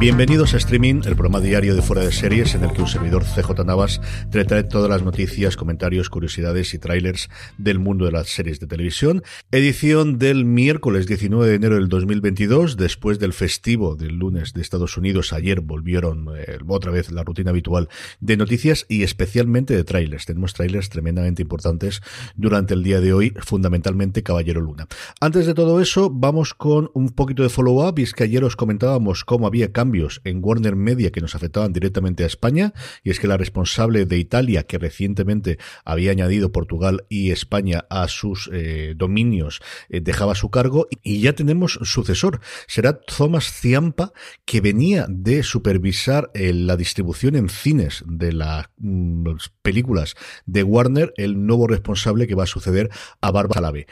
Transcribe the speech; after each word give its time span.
Bienvenidos 0.00 0.54
a 0.54 0.56
Streaming, 0.56 1.02
el 1.04 1.14
programa 1.14 1.40
diario 1.40 1.76
de 1.76 1.82
Fuera 1.82 2.00
de 2.00 2.10
Series 2.10 2.54
en 2.54 2.64
el 2.64 2.72
que 2.72 2.80
un 2.80 2.88
servidor 2.88 3.22
CJ 3.22 3.66
Navas 3.66 4.00
trae 4.30 4.64
todas 4.64 4.88
las 4.88 5.02
noticias, 5.02 5.58
comentarios, 5.58 6.08
curiosidades 6.08 6.72
y 6.72 6.78
trailers 6.78 7.28
del 7.58 7.78
mundo 7.80 8.06
de 8.06 8.12
las 8.12 8.28
series 8.30 8.60
de 8.60 8.66
televisión. 8.66 9.22
Edición 9.50 10.18
del 10.18 10.46
miércoles 10.46 11.06
19 11.06 11.46
de 11.46 11.54
enero 11.54 11.74
del 11.74 11.90
2022, 11.90 12.78
después 12.78 13.18
del 13.18 13.34
festivo 13.34 13.94
del 13.94 14.14
lunes 14.14 14.54
de 14.54 14.62
Estados 14.62 14.96
Unidos. 14.96 15.34
Ayer 15.34 15.60
volvieron 15.60 16.28
eh, 16.34 16.56
otra 16.66 16.92
vez 16.92 17.12
la 17.12 17.22
rutina 17.22 17.50
habitual 17.50 17.90
de 18.20 18.38
noticias 18.38 18.86
y 18.88 19.02
especialmente 19.02 19.76
de 19.76 19.84
trailers. 19.84 20.24
Tenemos 20.24 20.54
trailers 20.54 20.88
tremendamente 20.88 21.42
importantes 21.42 22.00
durante 22.36 22.72
el 22.72 22.82
día 22.82 23.02
de 23.02 23.12
hoy, 23.12 23.34
fundamentalmente 23.40 24.22
Caballero 24.22 24.62
Luna. 24.62 24.86
Antes 25.20 25.44
de 25.44 25.52
todo 25.52 25.78
eso, 25.78 26.08
vamos 26.08 26.54
con 26.54 26.90
un 26.94 27.10
poquito 27.10 27.42
de 27.42 27.50
follow-up 27.50 27.98
y 27.98 28.04
es 28.04 28.14
que 28.14 28.24
ayer 28.24 28.42
os 28.44 28.56
comentábamos 28.56 29.26
cómo 29.26 29.46
había 29.46 29.70
cambios 29.70 29.89
en 30.24 30.40
Warner 30.42 30.76
Media 30.76 31.10
que 31.10 31.20
nos 31.20 31.34
afectaban 31.34 31.72
directamente 31.72 32.24
a 32.24 32.26
España, 32.26 32.72
y 33.02 33.10
es 33.10 33.20
que 33.20 33.26
la 33.26 33.36
responsable 33.36 34.06
de 34.06 34.18
Italia, 34.18 34.64
que 34.64 34.78
recientemente 34.78 35.58
había 35.84 36.12
añadido 36.12 36.52
Portugal 36.52 37.04
y 37.08 37.30
España 37.30 37.84
a 37.90 38.08
sus 38.08 38.48
eh, 38.52 38.94
dominios, 38.96 39.60
eh, 39.88 40.00
dejaba 40.00 40.34
su 40.34 40.50
cargo, 40.50 40.86
y 41.02 41.20
ya 41.20 41.34
tenemos 41.34 41.78
sucesor. 41.82 42.40
Será 42.66 43.00
Thomas 43.00 43.52
Ciampa, 43.52 44.12
que 44.44 44.60
venía 44.60 45.06
de 45.08 45.42
supervisar 45.42 46.30
eh, 46.34 46.52
la 46.52 46.76
distribución 46.76 47.36
en 47.36 47.48
cines 47.48 48.04
de 48.06 48.32
las 48.32 48.66
mm, 48.78 49.34
películas 49.62 50.14
de 50.46 50.62
Warner, 50.62 51.12
el 51.16 51.46
nuevo 51.46 51.66
responsable 51.66 52.26
que 52.26 52.34
va 52.34 52.44
a 52.44 52.46
suceder 52.46 52.90
a 53.20 53.30
Bárbara 53.30 53.60
Lave. 53.60 53.86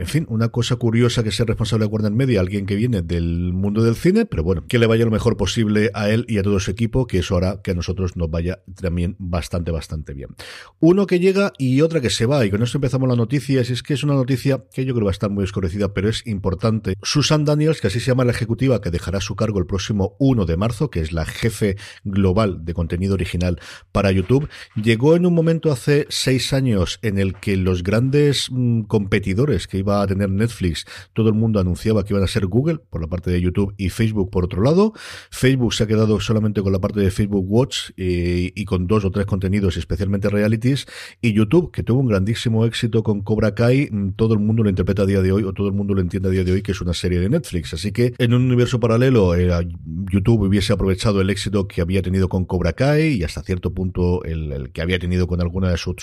En 0.00 0.06
fin, 0.06 0.26
una 0.28 0.50
cosa 0.50 0.76
curiosa 0.76 1.24
que 1.24 1.32
sea 1.32 1.44
responsable 1.44 1.84
de 1.84 1.90
Warner 1.90 2.12
Media, 2.12 2.38
alguien 2.38 2.66
que 2.66 2.76
viene 2.76 3.02
del 3.02 3.52
mundo 3.52 3.82
del 3.82 3.96
cine, 3.96 4.26
pero 4.26 4.44
bueno, 4.44 4.64
que 4.68 4.78
le 4.78 4.86
vaya 4.86 5.04
lo 5.04 5.10
mejor 5.10 5.36
posible 5.36 5.90
a 5.92 6.08
él 6.08 6.24
y 6.28 6.38
a 6.38 6.44
todo 6.44 6.60
su 6.60 6.70
equipo, 6.70 7.08
que 7.08 7.18
eso 7.18 7.36
hará 7.36 7.62
que 7.62 7.72
a 7.72 7.74
nosotros 7.74 8.16
nos 8.16 8.30
vaya 8.30 8.62
también 8.80 9.16
bastante, 9.18 9.72
bastante 9.72 10.14
bien. 10.14 10.28
Uno 10.78 11.08
que 11.08 11.18
llega 11.18 11.52
y 11.58 11.80
otra 11.80 12.00
que 12.00 12.10
se 12.10 12.26
va, 12.26 12.46
y 12.46 12.50
con 12.50 12.62
esto 12.62 12.78
empezamos 12.78 13.08
la 13.08 13.16
noticia, 13.16 13.56
y 13.56 13.58
es 13.58 13.82
que 13.82 13.94
es 13.94 14.04
una 14.04 14.14
noticia 14.14 14.62
que 14.72 14.84
yo 14.84 14.94
creo 14.94 15.06
va 15.06 15.10
a 15.10 15.18
estar 15.18 15.30
muy 15.30 15.42
desconocida, 15.42 15.92
pero 15.92 16.08
es 16.08 16.24
importante. 16.28 16.94
Susan 17.02 17.44
Daniels, 17.44 17.80
que 17.80 17.88
así 17.88 17.98
se 17.98 18.12
llama 18.12 18.24
la 18.24 18.30
ejecutiva, 18.30 18.80
que 18.80 18.92
dejará 18.92 19.20
su 19.20 19.34
cargo 19.34 19.58
el 19.58 19.66
próximo 19.66 20.14
1 20.20 20.46
de 20.46 20.56
marzo, 20.56 20.90
que 20.90 21.00
es 21.00 21.10
la 21.10 21.26
jefe 21.26 21.76
global 22.04 22.64
de 22.64 22.72
contenido 22.72 23.14
original 23.14 23.58
para 23.90 24.12
YouTube, 24.12 24.48
llegó 24.80 25.16
en 25.16 25.26
un 25.26 25.34
momento 25.34 25.72
hace 25.72 26.06
seis 26.08 26.52
años 26.52 27.00
en 27.02 27.18
el 27.18 27.34
que 27.34 27.56
los 27.56 27.82
grandes 27.82 28.46
mm, 28.52 28.82
competidores 28.82 29.66
que 29.66 29.87
iba 29.88 30.02
a 30.02 30.06
tener 30.06 30.30
Netflix, 30.30 30.84
todo 31.12 31.28
el 31.28 31.34
mundo 31.34 31.60
anunciaba 31.60 32.04
que 32.04 32.12
iban 32.12 32.22
a 32.22 32.26
ser 32.26 32.46
Google 32.46 32.78
por 32.90 33.00
la 33.00 33.08
parte 33.08 33.30
de 33.30 33.40
YouTube 33.40 33.74
y 33.76 33.88
Facebook 33.88 34.30
por 34.30 34.44
otro 34.44 34.62
lado. 34.62 34.92
Facebook 35.30 35.74
se 35.74 35.84
ha 35.84 35.86
quedado 35.86 36.20
solamente 36.20 36.62
con 36.62 36.72
la 36.72 36.78
parte 36.78 37.00
de 37.00 37.10
Facebook 37.10 37.44
Watch 37.48 37.90
eh, 37.96 38.52
y 38.54 38.64
con 38.64 38.86
dos 38.86 39.04
o 39.04 39.10
tres 39.10 39.26
contenidos, 39.26 39.76
especialmente 39.76 40.28
realities. 40.28 40.86
Y 41.20 41.32
YouTube, 41.32 41.70
que 41.72 41.82
tuvo 41.82 42.00
un 42.00 42.08
grandísimo 42.08 42.64
éxito 42.64 43.02
con 43.02 43.22
Cobra 43.22 43.54
Kai, 43.54 43.88
mm, 43.90 44.12
todo 44.12 44.34
el 44.34 44.40
mundo 44.40 44.62
lo 44.62 44.70
interpreta 44.70 45.02
a 45.02 45.06
día 45.06 45.22
de 45.22 45.32
hoy 45.32 45.42
o 45.42 45.52
todo 45.52 45.68
el 45.68 45.74
mundo 45.74 45.94
lo 45.94 46.00
entiende 46.00 46.28
a 46.28 46.32
día 46.32 46.44
de 46.44 46.52
hoy 46.52 46.62
que 46.62 46.72
es 46.72 46.80
una 46.80 46.94
serie 46.94 47.18
de 47.20 47.28
Netflix. 47.28 47.74
Así 47.74 47.92
que 47.92 48.14
en 48.18 48.34
un 48.34 48.42
universo 48.42 48.80
paralelo, 48.80 49.34
YouTube 50.10 50.42
hubiese 50.42 50.72
aprovechado 50.72 51.20
el 51.20 51.30
éxito 51.30 51.66
que 51.66 51.80
había 51.80 52.02
tenido 52.02 52.28
con 52.28 52.44
Cobra 52.44 52.72
Kai 52.72 53.14
y 53.14 53.24
hasta 53.24 53.42
cierto 53.42 53.72
punto 53.72 54.22
el, 54.24 54.52
el 54.52 54.72
que 54.72 54.82
había 54.82 54.98
tenido 54.98 55.26
con 55.26 55.40
alguna 55.40 55.70
de 55.70 55.76
sus 55.76 55.96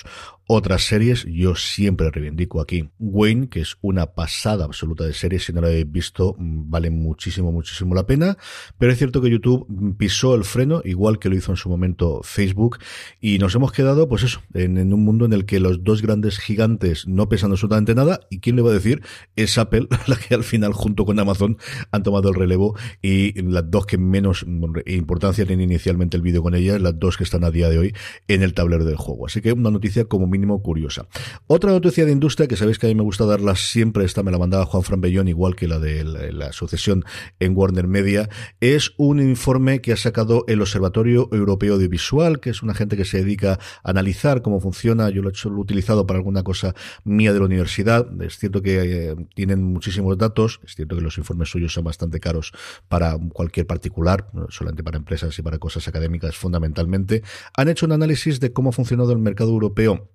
otras 0.46 0.82
series. 0.82 1.24
Yo 1.28 1.54
siempre 1.54 2.10
reivindico 2.10 2.60
aquí 2.60 2.88
Wayne, 2.98 3.48
que 3.48 3.60
es 3.60 3.75
una 3.80 4.06
pasada 4.06 4.64
absoluta 4.64 5.04
de 5.04 5.12
serie. 5.12 5.38
Si 5.38 5.52
no 5.52 5.60
la 5.60 5.68
habéis 5.68 5.90
visto, 5.90 6.34
mm, 6.38 6.70
vale 6.70 6.90
muchísimo, 6.90 7.52
muchísimo 7.52 7.94
la 7.94 8.06
pena. 8.06 8.36
Pero 8.78 8.92
es 8.92 8.98
cierto 8.98 9.20
que 9.20 9.30
YouTube 9.30 9.96
pisó 9.96 10.34
el 10.34 10.44
freno, 10.44 10.82
igual 10.84 11.18
que 11.18 11.28
lo 11.28 11.36
hizo 11.36 11.52
en 11.52 11.56
su 11.56 11.68
momento 11.68 12.20
Facebook, 12.22 12.78
y 13.20 13.38
nos 13.38 13.54
hemos 13.54 13.72
quedado, 13.72 14.08
pues 14.08 14.22
eso, 14.22 14.40
en, 14.54 14.92
un 14.92 15.04
mundo 15.04 15.24
en 15.24 15.32
el 15.32 15.44
que 15.44 15.60
los 15.60 15.84
dos 15.84 16.02
grandes 16.02 16.38
gigantes 16.38 17.06
no 17.06 17.28
pesan 17.28 17.50
absolutamente 17.50 17.94
nada. 17.94 18.20
¿Y 18.30 18.40
quién 18.40 18.56
le 18.56 18.62
va 18.62 18.70
a 18.70 18.74
decir? 18.74 19.02
Es 19.36 19.58
Apple, 19.58 19.88
la 20.06 20.16
que 20.16 20.34
al 20.34 20.44
final, 20.44 20.72
junto 20.72 21.04
con 21.04 21.18
Amazon, 21.18 21.58
han 21.90 22.02
tomado 22.02 22.28
el 22.28 22.34
relevo 22.34 22.76
y 23.02 23.40
las 23.42 23.70
dos 23.70 23.86
que 23.86 23.98
menos 23.98 24.44
importancia 24.86 25.46
tienen 25.46 25.70
inicialmente 25.70 26.16
el 26.16 26.22
vídeo 26.22 26.42
con 26.42 26.54
ellas, 26.54 26.80
las 26.80 26.98
dos 26.98 27.16
que 27.16 27.24
están 27.24 27.44
a 27.44 27.50
día 27.50 27.68
de 27.68 27.78
hoy 27.78 27.94
en 28.28 28.42
el 28.42 28.54
tablero 28.54 28.84
del 28.84 28.96
juego. 28.96 29.26
Así 29.26 29.40
que 29.40 29.52
una 29.52 29.70
noticia 29.70 30.04
como 30.04 30.26
mínimo 30.26 30.62
curiosa. 30.62 31.06
Otra 31.46 31.70
noticia 31.70 32.04
de 32.04 32.12
industria 32.12 32.48
que 32.48 32.56
sabéis 32.56 32.78
que 32.78 32.86
a 32.86 32.88
mí 32.88 32.94
me 32.94 33.02
gusta 33.02 33.24
darlas 33.26 33.65
siempre 33.66 34.04
esta 34.04 34.22
me 34.22 34.30
la 34.30 34.38
mandaba 34.38 34.64
Juan 34.66 34.82
Fran 34.82 35.00
Bellón, 35.00 35.28
igual 35.28 35.56
que 35.56 35.68
la 35.68 35.78
de 35.78 36.04
la, 36.04 36.52
sucesión 36.52 37.04
en 37.40 37.56
Warner 37.56 37.86
Media, 37.86 38.28
es 38.60 38.92
un 38.96 39.20
informe 39.20 39.80
que 39.80 39.92
ha 39.92 39.96
sacado 39.96 40.44
el 40.48 40.60
Observatorio 40.60 41.28
Europeo 41.32 41.74
Audiovisual, 41.74 42.40
que 42.40 42.50
es 42.50 42.62
una 42.62 42.74
gente 42.74 42.96
que 42.96 43.04
se 43.04 43.18
dedica 43.18 43.58
a 43.82 43.90
analizar 43.90 44.42
cómo 44.42 44.60
funciona. 44.60 45.10
Yo 45.10 45.22
lo 45.22 45.28
he, 45.28 45.32
hecho, 45.32 45.50
lo 45.50 45.58
he 45.58 45.60
utilizado 45.60 46.06
para 46.06 46.18
alguna 46.18 46.42
cosa 46.42 46.74
mía 47.04 47.32
de 47.32 47.38
la 47.40 47.44
universidad. 47.44 48.06
Es 48.22 48.38
cierto 48.38 48.62
que 48.62 49.10
eh, 49.10 49.16
tienen 49.34 49.62
muchísimos 49.62 50.16
datos, 50.16 50.60
es 50.64 50.74
cierto 50.74 50.96
que 50.96 51.02
los 51.02 51.18
informes 51.18 51.50
suyos 51.50 51.72
son 51.72 51.84
bastante 51.84 52.20
caros 52.20 52.52
para 52.88 53.18
cualquier 53.32 53.66
particular, 53.66 54.28
solamente 54.48 54.82
para 54.82 54.98
empresas 54.98 55.38
y 55.38 55.42
para 55.42 55.58
cosas 55.58 55.86
académicas 55.88 56.36
fundamentalmente. 56.36 57.22
Han 57.56 57.68
hecho 57.68 57.86
un 57.86 57.92
análisis 57.92 58.40
de 58.40 58.52
cómo 58.52 58.70
ha 58.70 58.72
funcionado 58.72 59.12
el 59.12 59.18
mercado 59.18 59.50
europeo 59.50 60.10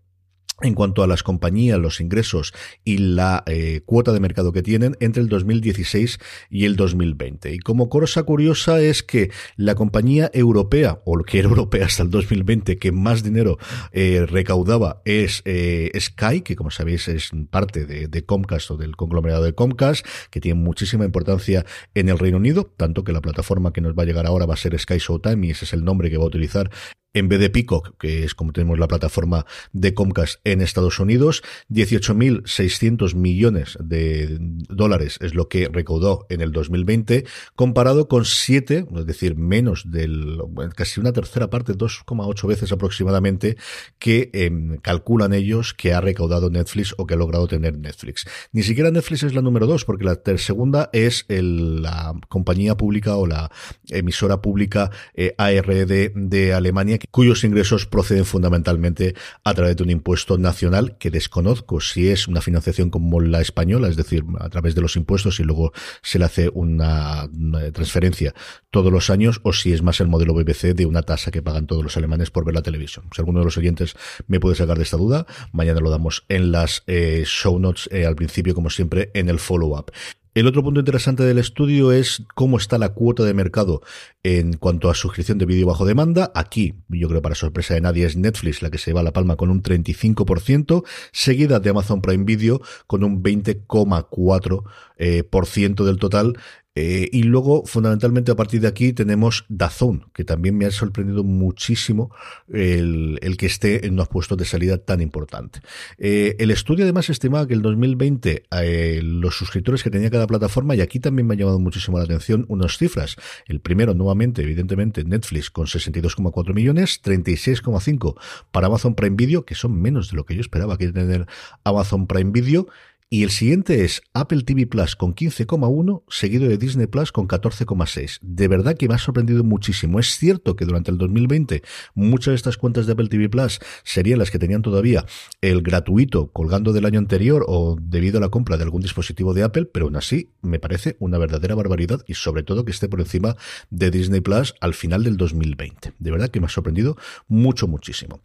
en 0.63 0.73
cuanto 0.73 1.03
a 1.03 1.07
las 1.07 1.23
compañías, 1.23 1.79
los 1.79 2.01
ingresos 2.01 2.53
y 2.83 2.97
la 2.97 3.43
eh, 3.45 3.81
cuota 3.85 4.11
de 4.11 4.19
mercado 4.19 4.51
que 4.51 4.63
tienen 4.63 4.95
entre 4.99 5.21
el 5.21 5.29
2016 5.29 6.19
y 6.49 6.65
el 6.65 6.75
2020. 6.75 7.53
Y 7.53 7.59
como 7.59 7.89
cosa 7.89 8.23
curiosa 8.23 8.81
es 8.81 9.03
que 9.03 9.31
la 9.55 9.75
compañía 9.75 10.29
europea, 10.33 11.01
o 11.05 11.17
que 11.23 11.39
era 11.39 11.49
europea 11.49 11.85
hasta 11.85 12.03
el 12.03 12.09
2020, 12.09 12.77
que 12.77 12.91
más 12.91 13.23
dinero 13.23 13.57
eh, 13.91 14.25
recaudaba 14.27 15.01
es 15.05 15.41
eh, 15.45 15.91
Sky, 15.99 16.41
que 16.41 16.55
como 16.55 16.71
sabéis 16.71 17.07
es 17.07 17.31
parte 17.49 17.85
de, 17.85 18.07
de, 18.07 18.25
Comcast 18.25 18.71
o 18.71 18.77
del 18.77 18.95
conglomerado 18.95 19.43
de 19.43 19.53
Comcast, 19.53 20.05
que 20.29 20.39
tiene 20.39 20.59
muchísima 20.59 21.05
importancia 21.05 21.65
en 21.93 22.09
el 22.09 22.19
Reino 22.19 22.37
Unido, 22.37 22.65
tanto 22.77 23.03
que 23.03 23.11
la 23.11 23.21
plataforma 23.21 23.73
que 23.73 23.81
nos 23.81 23.93
va 23.93 24.03
a 24.03 24.05
llegar 24.05 24.25
ahora 24.25 24.45
va 24.45 24.53
a 24.53 24.57
ser 24.57 24.77
Sky 24.79 24.97
Showtime 24.97 25.47
y 25.47 25.51
ese 25.51 25.65
es 25.65 25.73
el 25.73 25.83
nombre 25.83 26.09
que 26.09 26.17
va 26.17 26.23
a 26.23 26.27
utilizar 26.27 26.69
en 27.13 27.27
vez 27.27 27.39
de 27.39 27.49
Peacock, 27.49 27.97
que 27.99 28.23
es 28.23 28.35
como 28.35 28.53
tenemos 28.53 28.79
la 28.79 28.87
plataforma 28.87 29.45
de 29.73 29.93
Comcast 29.93 30.39
en 30.43 30.61
Estados 30.61 30.99
Unidos, 30.99 31.43
18.600 31.69 33.15
millones 33.15 33.77
de 33.81 34.37
dólares 34.39 35.17
es 35.21 35.33
lo 35.33 35.49
que 35.49 35.67
recaudó 35.67 36.25
en 36.29 36.41
el 36.41 36.51
2020, 36.51 37.25
comparado 37.55 38.07
con 38.07 38.25
7, 38.25 38.85
es 38.95 39.05
decir, 39.05 39.35
menos 39.35 39.91
del, 39.91 40.39
casi 40.75 40.99
una 40.99 41.13
tercera 41.13 41.49
parte, 41.49 41.73
2,8 41.73 42.47
veces 42.47 42.71
aproximadamente, 42.71 43.57
que 43.99 44.29
em, 44.33 44.77
calculan 44.77 45.33
ellos 45.33 45.73
que 45.73 45.93
ha 45.93 46.01
recaudado 46.01 46.49
Netflix 46.49 46.95
o 46.97 47.05
que 47.05 47.15
ha 47.15 47.17
logrado 47.17 47.47
tener 47.47 47.77
Netflix. 47.77 48.25
Ni 48.51 48.63
siquiera 48.63 48.91
Netflix 48.91 49.23
es 49.23 49.33
la 49.33 49.41
número 49.41 49.67
2, 49.67 49.85
porque 49.85 50.05
la 50.05 50.19
segunda 50.37 50.89
es 50.93 51.25
la 51.27 52.13
compañía 52.29 52.75
pública 52.75 53.15
o 53.17 53.27
la 53.27 53.51
emisora 53.89 54.41
pública 54.41 54.91
eh, 55.13 55.35
ARD 55.37 56.11
de 56.15 56.53
Alemania, 56.53 56.97
cuyos 57.09 57.43
ingresos 57.43 57.85
proceden 57.85 58.25
fundamentalmente 58.25 59.15
a 59.43 59.53
través 59.53 59.77
de 59.77 59.83
un 59.83 59.89
impuesto 59.89 60.37
nacional 60.37 60.97
que 60.97 61.11
desconozco 61.11 61.81
si 61.81 62.09
es 62.09 62.27
una 62.27 62.41
financiación 62.41 62.89
como 62.89 63.19
la 63.19 63.41
española, 63.41 63.87
es 63.87 63.95
decir, 63.95 64.23
a 64.39 64.49
través 64.49 64.75
de 64.75 64.81
los 64.81 64.95
impuestos 64.95 65.39
y 65.39 65.43
luego 65.43 65.73
se 66.01 66.19
le 66.19 66.25
hace 66.25 66.49
una, 66.53 67.29
transferencia 67.73 68.33
todos 68.69 68.91
los 68.91 69.09
años, 69.09 69.41
o 69.43 69.53
si 69.53 69.73
es 69.73 69.81
más 69.81 69.99
el 69.99 70.07
modelo 70.07 70.33
BBC 70.33 70.73
de 70.75 70.85
una 70.85 71.01
tasa 71.03 71.31
que 71.31 71.41
pagan 71.41 71.67
todos 71.67 71.83
los 71.83 71.97
alemanes 71.97 72.31
por 72.31 72.45
ver 72.45 72.55
la 72.55 72.61
televisión. 72.61 73.05
Si 73.13 73.21
alguno 73.21 73.39
de 73.39 73.45
los 73.45 73.57
oyentes 73.57 73.95
me 74.27 74.39
puede 74.39 74.55
sacar 74.55 74.77
de 74.77 74.83
esta 74.83 74.97
duda, 74.97 75.25
mañana 75.51 75.79
lo 75.79 75.89
damos 75.89 76.25
en 76.29 76.51
las 76.51 76.83
eh, 76.87 77.23
show 77.25 77.59
notes 77.59 77.89
eh, 77.91 78.05
al 78.05 78.15
principio, 78.15 78.53
como 78.53 78.69
siempre, 78.69 79.11
en 79.13 79.29
el 79.29 79.39
follow-up. 79.39 79.91
El 80.33 80.47
otro 80.47 80.63
punto 80.63 80.79
interesante 80.79 81.23
del 81.23 81.39
estudio 81.39 81.91
es 81.91 82.23
cómo 82.35 82.55
está 82.55 82.77
la 82.77 82.93
cuota 82.93 83.23
de 83.25 83.33
mercado 83.33 83.81
en 84.23 84.53
cuanto 84.53 84.89
a 84.89 84.95
suscripción 84.95 85.37
de 85.37 85.45
vídeo 85.45 85.67
bajo 85.67 85.83
demanda. 85.85 86.31
Aquí, 86.33 86.75
yo 86.87 87.09
creo 87.09 87.21
para 87.21 87.35
sorpresa 87.35 87.73
de 87.73 87.81
nadie, 87.81 88.05
es 88.05 88.15
Netflix 88.15 88.61
la 88.61 88.69
que 88.69 88.77
se 88.77 88.93
va 88.93 89.01
a 89.01 89.03
la 89.03 89.11
palma 89.11 89.35
con 89.35 89.49
un 89.49 89.61
35%, 89.61 90.85
seguida 91.11 91.59
de 91.59 91.69
Amazon 91.69 92.01
Prime 92.01 92.23
Video 92.23 92.61
con 92.87 93.03
un 93.03 93.21
20,4% 93.21 94.63
eh, 94.99 95.83
del 95.85 95.99
total, 95.99 96.37
eh, 96.73 97.09
y 97.11 97.23
luego, 97.23 97.65
fundamentalmente, 97.65 98.31
a 98.31 98.35
partir 98.35 98.61
de 98.61 98.69
aquí 98.69 98.93
tenemos 98.93 99.43
Dazón, 99.49 100.05
que 100.13 100.23
también 100.23 100.57
me 100.57 100.65
ha 100.65 100.71
sorprendido 100.71 101.23
muchísimo 101.25 102.15
el, 102.47 103.19
que 103.37 103.45
esté 103.45 103.85
en 103.85 103.93
unos 103.93 104.07
puestos 104.07 104.37
de 104.37 104.45
salida 104.45 104.77
tan 104.77 105.01
importante. 105.01 105.59
Eh, 105.97 106.37
el 106.39 106.49
estudio 106.49 106.85
además 106.85 107.09
estimaba 107.09 107.45
que 107.45 107.55
el 107.55 107.61
2020 107.61 108.43
eh, 108.51 109.01
los 109.03 109.35
suscriptores 109.35 109.83
que 109.83 109.89
tenía 109.89 110.09
cada 110.09 110.27
plataforma, 110.27 110.73
y 110.73 110.79
aquí 110.79 111.01
también 111.01 111.27
me 111.27 111.33
ha 111.33 111.37
llamado 111.37 111.59
muchísimo 111.59 111.97
la 111.97 112.05
atención 112.05 112.45
unas 112.47 112.77
cifras. 112.77 113.17
El 113.47 113.59
primero, 113.59 113.93
nuevamente, 113.93 114.41
evidentemente, 114.41 115.03
Netflix 115.03 115.49
con 115.49 115.65
62,4 115.65 116.53
millones, 116.53 117.01
36,5 117.03 118.15
para 118.51 118.67
Amazon 118.67 118.95
Prime 118.95 119.17
Video, 119.17 119.43
que 119.43 119.55
son 119.55 119.81
menos 119.81 120.11
de 120.11 120.15
lo 120.15 120.25
que 120.25 120.35
yo 120.35 120.41
esperaba 120.41 120.77
que 120.77 120.89
tener 120.93 121.25
Amazon 121.65 122.07
Prime 122.07 122.31
Video. 122.31 122.67
Y 123.13 123.23
el 123.23 123.29
siguiente 123.29 123.83
es 123.83 124.03
Apple 124.13 124.43
TV 124.43 124.67
Plus 124.67 124.95
con 124.95 125.13
15,1, 125.13 126.03
seguido 126.07 126.47
de 126.47 126.57
Disney 126.57 126.87
Plus 126.87 127.11
con 127.11 127.27
14,6. 127.27 128.19
De 128.21 128.47
verdad 128.47 128.77
que 128.77 128.87
me 128.87 128.93
ha 128.93 128.99
sorprendido 128.99 129.43
muchísimo. 129.43 129.99
Es 129.99 130.15
cierto 130.15 130.55
que 130.55 130.63
durante 130.63 130.91
el 130.91 130.97
2020 130.97 131.61
muchas 131.93 132.31
de 132.31 132.35
estas 132.35 132.55
cuentas 132.55 132.85
de 132.85 132.93
Apple 132.93 133.09
TV 133.09 133.27
Plus 133.27 133.59
serían 133.83 134.17
las 134.17 134.31
que 134.31 134.39
tenían 134.39 134.61
todavía 134.61 135.05
el 135.41 135.61
gratuito 135.61 136.31
colgando 136.31 136.71
del 136.71 136.85
año 136.85 136.99
anterior 136.99 137.43
o 137.49 137.75
debido 137.81 138.17
a 138.17 138.21
la 138.21 138.29
compra 138.29 138.55
de 138.55 138.63
algún 138.63 138.81
dispositivo 138.81 139.33
de 139.33 139.43
Apple, 139.43 139.65
pero 139.65 139.87
aún 139.87 139.97
así 139.97 140.29
me 140.41 140.59
parece 140.59 140.95
una 140.99 141.17
verdadera 141.17 141.53
barbaridad 141.53 142.05
y 142.07 142.13
sobre 142.13 142.43
todo 142.43 142.63
que 142.63 142.71
esté 142.71 142.87
por 142.87 143.01
encima 143.01 143.35
de 143.69 143.91
Disney 143.91 144.21
Plus 144.21 144.55
al 144.61 144.73
final 144.73 145.03
del 145.03 145.17
2020. 145.17 145.95
De 145.99 146.11
verdad 146.11 146.29
que 146.29 146.39
me 146.39 146.45
ha 146.45 146.49
sorprendido 146.49 146.95
mucho, 147.27 147.67
muchísimo. 147.67 148.21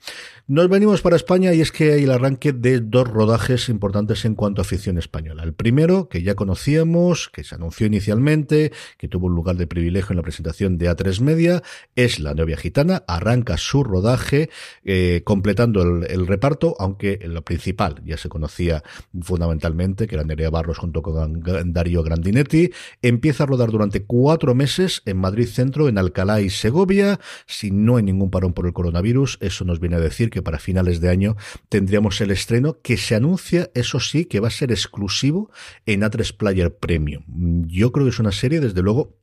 Nos 0.47 0.69
venimos 0.69 1.03
para 1.03 1.17
España 1.17 1.53
y 1.55 1.61
es 1.61 1.73
que 1.73 1.91
hay 1.91 2.05
el 2.05 2.13
arranque 2.13 2.53
de 2.53 2.79
dos 2.79 3.09
rodajes 3.09 3.69
importantes 3.69 4.25
en 4.25 4.37
cuanto 4.37 4.63
a 4.63 4.65
española. 4.77 5.43
El 5.43 5.55
primero, 5.55 6.09
que 6.09 6.23
ya 6.23 6.35
conocíamos, 6.35 7.29
que 7.33 7.45
se 7.45 7.55
anunció 7.55 7.87
inicialmente, 7.87 8.73
que 8.99 9.09
tuvo 9.09 9.27
un 9.27 9.35
lugar 9.35 9.57
de 9.57 9.67
privilegio 9.67 10.13
en 10.13 10.17
la 10.19 10.23
presentación 10.23 10.79
de 10.79 10.91
A3 10.91 11.21
Media, 11.21 11.63
es 11.95 12.21
La 12.21 12.35
novia 12.35 12.57
gitana, 12.57 13.05
arranca 13.09 13.57
su 13.57 13.83
rodaje, 13.83 14.51
eh, 14.85 15.23
completando 15.25 15.83
el, 15.83 16.27
reparto, 16.27 16.77
aunque 16.79 17.19
lo 17.25 17.43
principal 17.43 18.03
ya 18.05 18.17
se 18.17 18.29
conocía 18.29 18.83
fundamentalmente, 19.23 20.07
que 20.07 20.17
era 20.17 20.25
Nerea 20.25 20.51
Barros 20.51 20.79
junto 20.79 21.03
con 21.03 21.43
Darío 21.73 22.03
Grandinetti, 22.03 22.71
empieza 23.03 23.45
a 23.45 23.47
rodar 23.47 23.71
durante 23.71 24.05
cuatro 24.05 24.55
meses 24.55 25.03
en 25.07 25.17
Madrid 25.17 25.47
Centro, 25.47 25.89
en 25.89 25.99
Alcalá 25.99 26.41
y 26.41 26.51
Segovia, 26.51 27.19
si 27.47 27.71
no 27.71 27.97
hay 27.97 28.03
ningún 28.03 28.31
parón 28.31 28.53
por 28.53 28.67
el 28.67 28.73
coronavirus, 28.73 29.39
eso 29.41 29.65
nos 29.65 29.81
viene 29.81 29.97
a 29.97 30.01
decir 30.01 30.31
que 30.31 30.43
para 30.43 30.59
finales 30.59 31.01
de 31.01 31.09
año 31.09 31.37
tendríamos 31.69 32.21
el 32.21 32.31
estreno 32.31 32.79
que 32.83 32.97
se 32.97 33.15
anuncia, 33.15 33.71
eso 33.75 34.01
sí, 34.01 34.25
que 34.25 34.41
va 34.41 34.49
a 34.49 34.51
ser 34.51 34.66
exclusivo 34.71 35.51
en 35.85 36.03
A3 36.03 36.37
Player 36.37 36.77
Premium. 36.77 37.25
Yo 37.67 37.93
creo 37.93 38.07
que 38.07 38.11
es 38.11 38.19
una 38.19 38.33
serie, 38.33 38.61
desde 38.61 38.83
luego, 38.83 39.17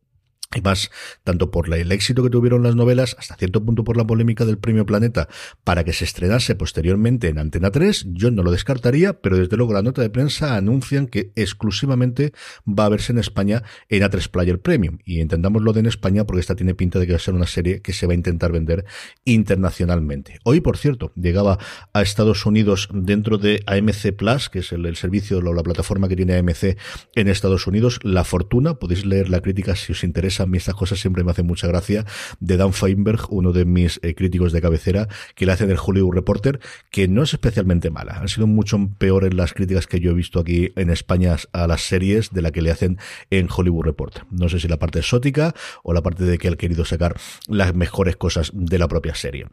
y 0.56 0.62
más 0.62 0.92
tanto 1.24 1.52
por 1.52 1.74
el 1.74 1.92
éxito 1.92 2.24
que 2.24 2.30
tuvieron 2.30 2.64
las 2.64 2.76
novelas, 2.76 3.16
hasta 3.20 3.36
cierto 3.36 3.64
punto 3.64 3.84
por 3.84 3.98
la 3.98 4.06
polémica 4.06 4.46
del 4.46 4.58
Premio 4.58 4.86
Planeta, 4.86 5.28
para 5.64 5.84
que 5.84 5.94
se 5.94 6.06
estrenase 6.06 6.56
posteriormente 6.56 7.30
en 7.30 7.40
Antena 7.40 7.72
3, 7.72 8.08
yo 8.14 8.32
no 8.32 8.44
lo 8.44 8.52
descartaría, 8.52 9.14
pero 9.22 9.38
desde 9.38 9.58
luego 9.58 9.74
la 9.74 9.82
nota 9.82 10.02
de 10.02 10.10
prensa 10.10 10.56
anuncian 10.56 11.08
que 11.08 11.32
exclusivamente 11.36 12.34
va 12.68 12.86
a 12.86 12.90
verse 12.90 13.12
en 13.12 13.20
España 13.20 13.64
en 13.90 14.04
A3 14.04 14.30
Player 14.30 14.60
Premium. 14.60 15.00
Y 15.04 15.20
entendamos 15.20 15.64
de 15.72 15.80
en 15.80 15.86
España 15.86 16.26
porque 16.26 16.42
esta 16.42 16.56
tiene 16.56 16.76
pinta 16.76 17.00
de 17.00 17.06
que 17.06 17.14
va 17.14 17.18
a 17.18 17.20
ser 17.20 17.34
una 17.34 17.48
serie 17.48 17.82
que 17.82 17.94
se 17.94 18.06
va 18.06 18.14
a 18.14 18.16
intentar 18.16 18.52
vender 18.52 18.86
internacionalmente. 19.24 20.40
Hoy, 20.44 20.60
por 20.60 20.78
cierto, 20.78 21.12
llegaba 21.16 21.58
a 21.94 22.02
Estados 22.02 22.46
Unidos 22.46 22.90
dentro 22.94 23.38
de 23.38 23.64
AMC 23.66 24.14
Plus, 24.16 24.50
que 24.50 24.60
es 24.60 24.72
el, 24.72 24.96
servicio 24.96 25.38
o 25.38 25.54
la 25.54 25.64
plataforma 25.64 26.08
que 26.08 26.16
tiene 26.16 26.36
AMC 26.36 26.78
en 27.16 27.28
Estados 27.28 27.68
Unidos, 27.68 28.00
La 28.04 28.24
Fortuna. 28.24 28.76
Podéis 28.76 29.06
leer 29.06 29.30
la 29.30 29.42
crítica 29.42 29.76
si 29.76 29.94
os 29.94 30.04
interesa 30.04 30.43
a 30.44 30.48
mí 30.48 30.58
estas 30.58 30.76
cosas 30.76 31.00
siempre 31.00 31.24
me 31.24 31.32
hacen 31.32 31.46
mucha 31.46 31.68
gracia, 31.68 32.06
de 32.40 32.58
Dan 32.58 32.74
Feinberg, 32.74 33.22
uno 33.30 33.52
de 33.52 33.66
mis 33.66 34.00
eh, 34.04 34.16
críticos 34.16 34.52
de 34.52 34.62
cabecera, 34.62 35.08
que 35.36 35.46
le 35.46 35.52
hace 35.52 35.66
del 35.66 35.78
Hollywood 35.84 36.14
Reporter, 36.14 36.60
que 36.92 37.08
no 37.08 37.24
es 37.24 37.34
especialmente 37.34 37.90
mala. 37.90 38.20
Han 38.20 38.28
sido 38.28 38.48
mucho 38.48 38.78
peores 38.98 39.34
las 39.34 39.54
críticas 39.54 39.88
que 39.88 40.00
yo 40.00 40.12
he 40.12 40.14
visto 40.14 40.40
aquí 40.40 40.72
en 40.76 40.90
España 40.90 41.36
a 41.52 41.68
las 41.68 41.82
series 41.82 42.32
de 42.32 42.42
la 42.42 42.52
que 42.52 42.62
le 42.62 42.72
hacen 42.72 42.98
en 43.30 43.48
Hollywood 43.56 43.86
Reporter. 43.86 44.26
No 44.30 44.50
sé 44.50 44.60
si 44.60 44.68
la 44.68 44.78
parte 44.78 45.00
exótica 45.00 45.54
o 45.84 45.94
la 45.94 46.02
parte 46.02 46.24
de 46.24 46.38
que 46.38 46.48
han 46.48 46.56
querido 46.56 46.86
sacar 46.86 47.16
las 47.48 47.74
mejores 47.74 48.16
cosas 48.16 48.52
de 48.54 48.78
la 48.78 48.88
propia 48.88 49.16
serie. 49.16 49.48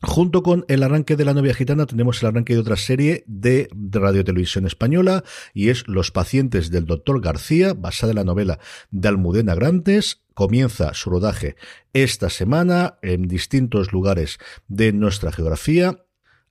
Junto 0.00 0.44
con 0.44 0.64
el 0.68 0.84
arranque 0.84 1.16
de 1.16 1.24
la 1.24 1.34
novia 1.34 1.54
gitana 1.54 1.84
tenemos 1.84 2.22
el 2.22 2.28
arranque 2.28 2.54
de 2.54 2.60
otra 2.60 2.76
serie 2.76 3.24
de 3.26 3.68
Radio 3.74 4.24
Televisión 4.24 4.64
Española 4.64 5.24
y 5.52 5.70
es 5.70 5.88
Los 5.88 6.12
pacientes 6.12 6.70
del 6.70 6.84
doctor 6.84 7.20
García, 7.20 7.74
basada 7.74 8.12
en 8.12 8.16
la 8.16 8.24
novela 8.24 8.60
de 8.92 9.08
Almudena 9.08 9.56
Grantes. 9.56 10.22
Comienza 10.34 10.94
su 10.94 11.10
rodaje 11.10 11.56
esta 11.92 12.30
semana 12.30 12.98
en 13.02 13.26
distintos 13.26 13.92
lugares 13.92 14.38
de 14.68 14.92
nuestra 14.92 15.32
geografía 15.32 16.04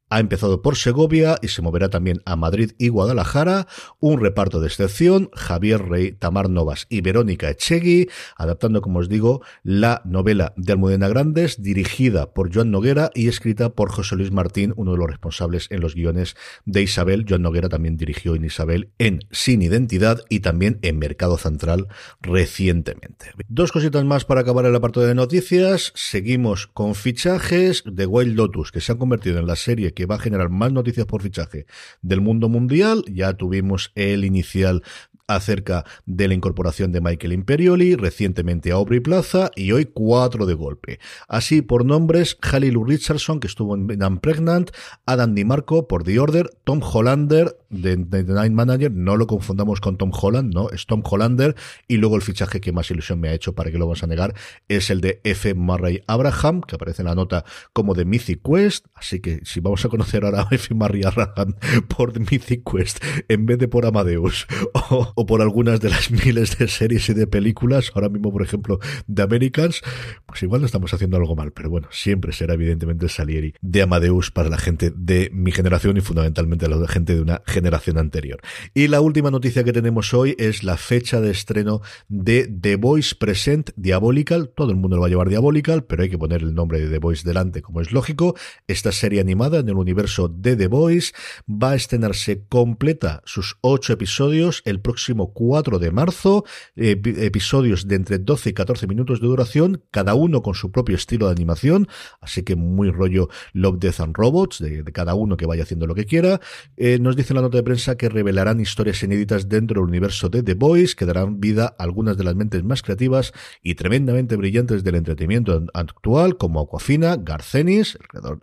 ha 0.10 0.20
empezado 0.20 0.62
por 0.62 0.76
Segovia 0.76 1.38
y 1.42 1.50
se 1.50 1.62
moverá 1.62 1.90
también 1.90 2.22
a 2.26 2.36
Madrid 2.36 2.72
y 2.78 2.90
Guadalajara. 2.90 3.68
Un 4.00 4.22
reparto 4.22 4.60
de 4.60 4.68
excepción, 4.68 5.30
Javier 5.34 5.88
Rey, 5.88 6.12
Tamar 6.12 6.50
Novas 6.50 6.86
y 6.90 7.02
Verónica 7.02 7.50
Echegui, 7.50 8.10
adaptando, 8.36 8.82
como 8.82 9.00
os 9.00 9.10
digo, 9.10 9.42
la 9.64 10.02
novela 10.06 10.54
de 10.56 10.74
Almudena 10.74 11.08
Grandes, 11.08 11.62
dirigida 11.62 12.34
por 12.34 12.54
Joan 12.54 12.72
Noguera 12.72 13.12
y 13.14 13.28
escrita 13.28 13.70
por 13.70 13.92
José 13.92 14.16
Luis 14.16 14.32
Martín, 14.32 14.74
uno 14.78 14.92
de 14.92 14.98
los 14.98 15.08
responsables 15.08 15.68
en 15.70 15.82
los 15.82 15.96
guiones 15.96 16.36
de 16.66 16.82
Isabel. 16.82 17.26
Joan 17.28 17.42
Noguera 17.42 17.70
también 17.70 17.98
dirigió 17.98 18.36
en 18.36 18.46
Isabel 18.46 18.92
en 18.98 19.20
Sin 19.32 19.62
Identidad 19.62 20.22
y 20.30 20.40
también 20.40 20.80
en 20.82 21.00
Mercado 21.00 21.38
Central 21.38 21.88
recientemente. 22.22 23.32
Dos 23.48 23.72
cositas 23.72 24.04
más 24.06 24.26
para 24.26 24.42
acabar 24.42 24.66
el 24.66 24.76
apartado 24.76 25.06
de 25.06 25.16
noticias. 25.16 25.92
Seguimos 25.96 26.68
con 26.68 26.96
fichajes 26.96 27.84
de 27.86 28.06
Wild 28.06 28.36
Lotus, 28.36 28.72
que 28.72 28.82
se 28.82 28.92
han 28.92 28.98
convertido 28.98 29.40
en 29.40 29.48
la 29.48 29.56
serie 29.56 29.94
que 29.98 30.06
va 30.06 30.14
a 30.14 30.20
generar 30.20 30.50
más 30.50 30.72
noticias 30.72 31.08
por 31.08 31.24
fichaje 31.24 31.66
del 32.04 32.22
mundo 32.22 32.50
mundial. 32.50 33.04
Ya 33.12 33.34
tuvimos 33.34 33.92
el 33.96 34.26
inicial 34.26 34.84
acerca 35.28 35.86
de 36.06 36.28
la 36.28 36.34
incorporación 36.34 36.92
de 36.92 37.02
Michael 37.02 37.34
Imperioli, 37.34 37.96
recientemente 37.96 38.72
a 38.72 38.76
Aubrey 38.76 39.00
Plaza 39.00 39.52
y 39.56 39.72
hoy 39.72 39.86
cuatro 39.86 40.46
de 40.46 40.54
golpe. 40.54 41.00
Así 41.28 41.62
por 41.62 41.86
nombres, 41.86 42.38
Halilu 42.42 42.84
Richardson, 42.84 43.40
que 43.40 43.48
estuvo 43.48 43.76
en 43.76 43.88
I'm 44.02 44.20
Pregnant, 44.20 44.72
Adam 45.06 45.36
DiMarco 45.36 45.88
por 45.88 46.04
The 46.04 46.20
Order, 46.20 46.50
Tom 46.64 46.82
Hollander 46.82 47.58
de, 47.70 47.98
The 47.98 48.24
Night 48.24 48.54
Manager, 48.54 48.92
no 48.92 49.18
lo 49.18 49.28
confundamos 49.28 49.82
con 49.82 49.98
Tom 49.98 50.12
Holland, 50.14 50.54
no, 50.54 50.70
es 50.70 50.86
Tom 50.86 51.04
Hollander 51.04 51.56
y 51.88 51.98
luego 51.98 52.16
el 52.16 52.22
fichaje 52.22 52.62
que 52.62 52.72
más 52.72 52.90
ilusión 52.92 53.20
me 53.20 53.30
ha 53.30 53.34
hecho, 53.34 53.54
para 53.54 53.72
que 53.72 53.78
lo 53.78 53.86
vamos 53.86 54.04
a 54.04 54.08
negar, 54.08 54.34
es 54.68 54.90
el 54.90 55.02
de 55.02 55.20
F. 55.24 55.54
Murray 55.54 56.02
Abraham, 56.08 56.62
que 56.62 56.76
aparece 56.76 57.02
en 57.02 57.08
la 57.08 57.16
nota 57.16 57.44
como 57.74 57.94
de 57.94 58.06
Mythic 58.06 58.42
Quest, 58.44 58.86
así 58.96 59.20
que 59.20 59.42
si 59.44 59.60
vamos 59.60 59.84
a 59.86 59.90
conocer 59.90 60.24
ahora 60.24 60.48
a 60.50 60.56
F. 60.56 60.74
Murray 60.74 61.04
Abraham 61.04 61.56
por 61.96 62.18
Mythic 62.20 62.64
Quest 62.70 63.04
en 63.28 63.46
vez 63.46 63.58
de 63.58 63.68
por 63.68 63.86
Amadeus 63.86 64.48
o, 64.90 65.17
o 65.20 65.26
por 65.26 65.42
algunas 65.42 65.82
de 65.82 65.90
las 65.90 66.12
miles 66.26 66.60
de 66.60 66.68
series 66.68 67.10
y 67.10 67.16
de 67.16 67.26
películas, 67.26 67.92
ahora 67.96 68.08
mismo, 68.08 68.32
por 68.32 68.44
ejemplo, 68.44 68.80
de 69.08 69.24
Americans, 69.24 69.82
pues 70.28 70.44
igual 70.44 70.62
no 70.62 70.68
estamos 70.68 70.94
haciendo 70.94 71.18
algo 71.18 71.36
mal, 71.36 71.52
pero 71.52 71.72
bueno, 71.72 71.88
siempre 71.92 72.32
será 72.34 72.54
evidentemente 72.54 73.10
Salieri 73.10 73.56
de 73.62 73.82
Amadeus 73.82 74.30
para 74.30 74.50
la 74.50 74.60
gente 74.60 74.94
de 74.96 75.32
mi 75.34 75.52
generación 75.52 75.98
y 75.98 76.02
fundamentalmente 76.02 76.70
la 76.70 76.88
gente 76.88 77.16
de 77.16 77.22
una 77.22 77.42
generación 77.48 77.98
anterior. 77.98 78.40
Y 78.76 78.90
la 78.90 79.02
última 79.02 79.32
noticia 79.32 79.64
que 79.64 79.74
tenemos 79.74 80.14
hoy 80.14 80.36
es 80.38 80.64
la 80.64 80.78
fecha 80.78 81.20
de 81.20 81.32
estreno 81.32 81.82
de 82.10 82.48
The 82.48 82.76
Voice 82.76 83.16
Present 83.16 83.72
Diabolical. 83.76 84.50
Todo 84.56 84.70
el 84.70 84.78
mundo 84.78 84.98
lo 84.98 85.02
va 85.02 85.08
a 85.08 85.10
llevar 85.10 85.30
Diabolical, 85.30 85.86
pero 85.86 86.04
hay 86.04 86.10
que 86.10 86.20
poner 86.20 86.44
el 86.44 86.54
nombre 86.54 86.80
de 86.80 86.90
The 86.90 87.00
Voice 87.00 87.28
delante, 87.28 87.64
como 87.64 87.82
es 87.82 87.92
lógico. 87.92 88.36
Esta 88.68 88.92
serie 88.92 89.20
animada 89.20 89.60
en 89.60 89.70
el 89.70 89.78
universo 89.78 90.28
de 90.28 90.56
The 90.56 90.68
Voice 90.68 91.14
va 91.50 91.72
a 91.72 91.76
estrenarse 91.76 92.44
completa 92.48 93.24
sus 93.26 93.58
ocho 93.62 93.94
episodios 93.94 94.62
el 94.66 94.80
próximo 94.80 95.07
próximo 95.08 95.32
4 95.34 95.80
de 95.80 95.92
marzo, 95.92 96.44
episodios 96.76 97.88
de 97.88 97.96
entre 97.96 98.20
12 98.20 98.50
y 98.50 98.54
14 98.54 98.88
minutos 98.88 99.22
de 99.22 99.28
duración, 99.28 99.82
cada 99.90 100.16
uno 100.16 100.42
con 100.42 100.54
su 100.54 100.70
propio 100.70 100.98
estilo 100.98 101.28
de 101.28 101.32
animación, 101.32 101.88
así 102.20 102.44
que 102.44 102.58
muy 102.58 102.92
rollo 102.92 103.30
Love, 103.54 103.80
Death 103.80 104.02
and 104.02 104.18
Robots, 104.18 104.60
de, 104.60 104.84
cada 104.92 105.14
uno 105.16 105.38
que 105.38 105.46
vaya 105.46 105.64
haciendo 105.64 105.88
lo 105.88 105.96
que 105.96 106.06
quiera. 106.06 106.42
Eh, 106.76 107.00
nos 107.00 107.16
dice 107.16 107.34
la 107.34 107.42
nota 107.42 107.56
de 107.56 107.64
prensa 107.64 107.96
que 107.96 108.10
revelarán 108.10 108.60
historias 108.60 109.02
inéditas 109.02 109.48
dentro 109.48 109.80
del 109.80 109.88
universo 109.88 110.28
de 110.28 110.44
The 110.44 110.56
Boys, 110.56 110.94
que 110.94 111.06
darán 111.06 111.40
vida 111.40 111.74
a 111.78 111.84
algunas 111.84 112.18
de 112.18 112.26
las 112.26 112.36
mentes 112.36 112.66
más 112.66 112.82
creativas 112.82 113.32
y 113.64 113.76
tremendamente 113.76 114.36
brillantes 114.36 114.84
del 114.84 114.96
entretenimiento 114.96 115.64
actual, 115.74 116.36
como 116.36 116.60
Aquafina, 116.60 117.16
Garcenis, 117.16 117.98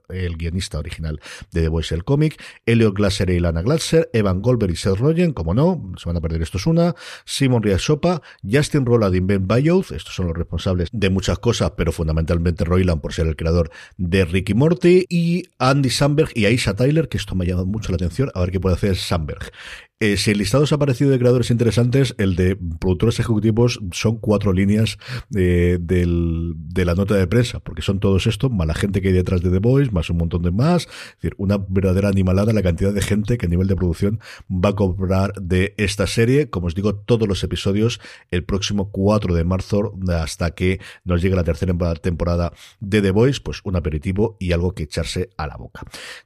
el, 0.08 0.36
guionista 0.38 0.78
original 0.78 1.20
de 1.52 1.60
The 1.60 1.68
Boys, 1.68 1.92
el 1.92 2.04
cómic, 2.04 2.42
Elliot 2.64 2.94
Glasser 2.94 3.28
y 3.28 3.38
Lana 3.38 3.60
Glasser, 3.60 4.08
Evan 4.14 4.40
Goldberg 4.40 4.72
y 4.72 4.76
Seth 4.76 4.96
Rogen, 4.96 5.34
como 5.34 5.52
no, 5.52 5.92
se 5.98 6.08
van 6.08 6.16
a 6.16 6.22
perder 6.22 6.40
es 6.58 6.66
una, 6.66 6.94
Simon 7.24 7.62
Riasopa, 7.62 8.22
Justin 8.42 8.86
Roland 8.86 9.14
y 9.14 9.20
Ben 9.20 9.46
Bayoth, 9.46 9.92
estos 9.92 10.14
son 10.14 10.26
los 10.26 10.36
responsables 10.36 10.88
de 10.92 11.10
muchas 11.10 11.38
cosas, 11.38 11.72
pero 11.76 11.92
fundamentalmente 11.92 12.64
Roiland 12.64 13.00
por 13.00 13.12
ser 13.12 13.26
el 13.26 13.36
creador 13.36 13.70
de 13.96 14.24
Ricky 14.24 14.54
Morty, 14.54 15.06
y 15.08 15.44
Andy 15.58 15.90
Samberg 15.90 16.30
y 16.34 16.46
Aisha 16.46 16.74
Tyler, 16.74 17.08
que 17.08 17.16
esto 17.16 17.34
me 17.34 17.44
ha 17.44 17.48
llamado 17.48 17.66
mucho 17.66 17.90
la 17.92 17.96
atención, 17.96 18.30
a 18.34 18.40
ver 18.40 18.50
qué 18.50 18.60
puede 18.60 18.76
hacer 18.76 18.96
Samberg. 18.96 19.52
Eh, 20.00 20.16
si 20.16 20.32
el 20.32 20.38
listado 20.38 20.66
se 20.66 20.74
ha 20.74 20.78
parecido 20.78 21.10
de 21.10 21.18
creadores 21.18 21.50
interesantes, 21.50 22.14
el 22.18 22.34
de 22.34 22.56
productores 22.56 23.20
ejecutivos 23.20 23.80
son 23.92 24.18
cuatro 24.18 24.52
líneas 24.52 24.98
eh, 25.34 25.78
de 25.80 26.84
la 26.84 26.94
nota 26.94 27.14
de 27.14 27.26
prensa, 27.26 27.60
porque 27.60 27.80
son 27.80 28.00
todos 28.00 28.26
estos, 28.26 28.50
más 28.50 28.66
la 28.66 28.74
gente 28.74 29.00
que 29.00 29.08
hay 29.08 29.14
detrás 29.14 29.40
de 29.40 29.50
The 29.50 29.60
Voice, 29.60 29.92
más 29.92 30.10
un 30.10 30.18
montón 30.18 30.42
de 30.42 30.50
más. 30.50 30.82
Es 30.82 31.16
decir, 31.22 31.34
una 31.38 31.56
verdadera 31.56 32.08
animalada 32.08 32.52
la 32.52 32.62
cantidad 32.62 32.92
de 32.92 33.00
gente 33.00 33.38
que 33.38 33.46
a 33.46 33.48
nivel 33.48 33.68
de 33.68 33.76
producción 33.76 34.20
va 34.50 34.70
a 34.70 34.74
cobrar 34.74 35.32
de 35.40 35.74
esta 35.78 36.06
serie. 36.06 36.43
Como 36.50 36.66
os 36.66 36.74
digo, 36.74 36.94
todos 36.94 37.28
los 37.28 37.42
episodios 37.44 38.00
el 38.30 38.44
próximo 38.44 38.90
4 38.90 39.34
de 39.34 39.44
marzo, 39.44 39.94
hasta 40.08 40.52
que 40.52 40.80
nos 41.04 41.22
llegue 41.22 41.36
la 41.36 41.44
tercera 41.44 41.74
temporada 41.94 42.52
de 42.80 43.02
The 43.02 43.10
Voice, 43.10 43.40
pues 43.42 43.60
un 43.64 43.76
aperitivo 43.76 44.36
y 44.38 44.52
algo 44.52 44.74
que 44.74 44.84
echarse 44.84 45.30
a 45.36 45.46
la 45.46 45.56
boca. 45.56 45.82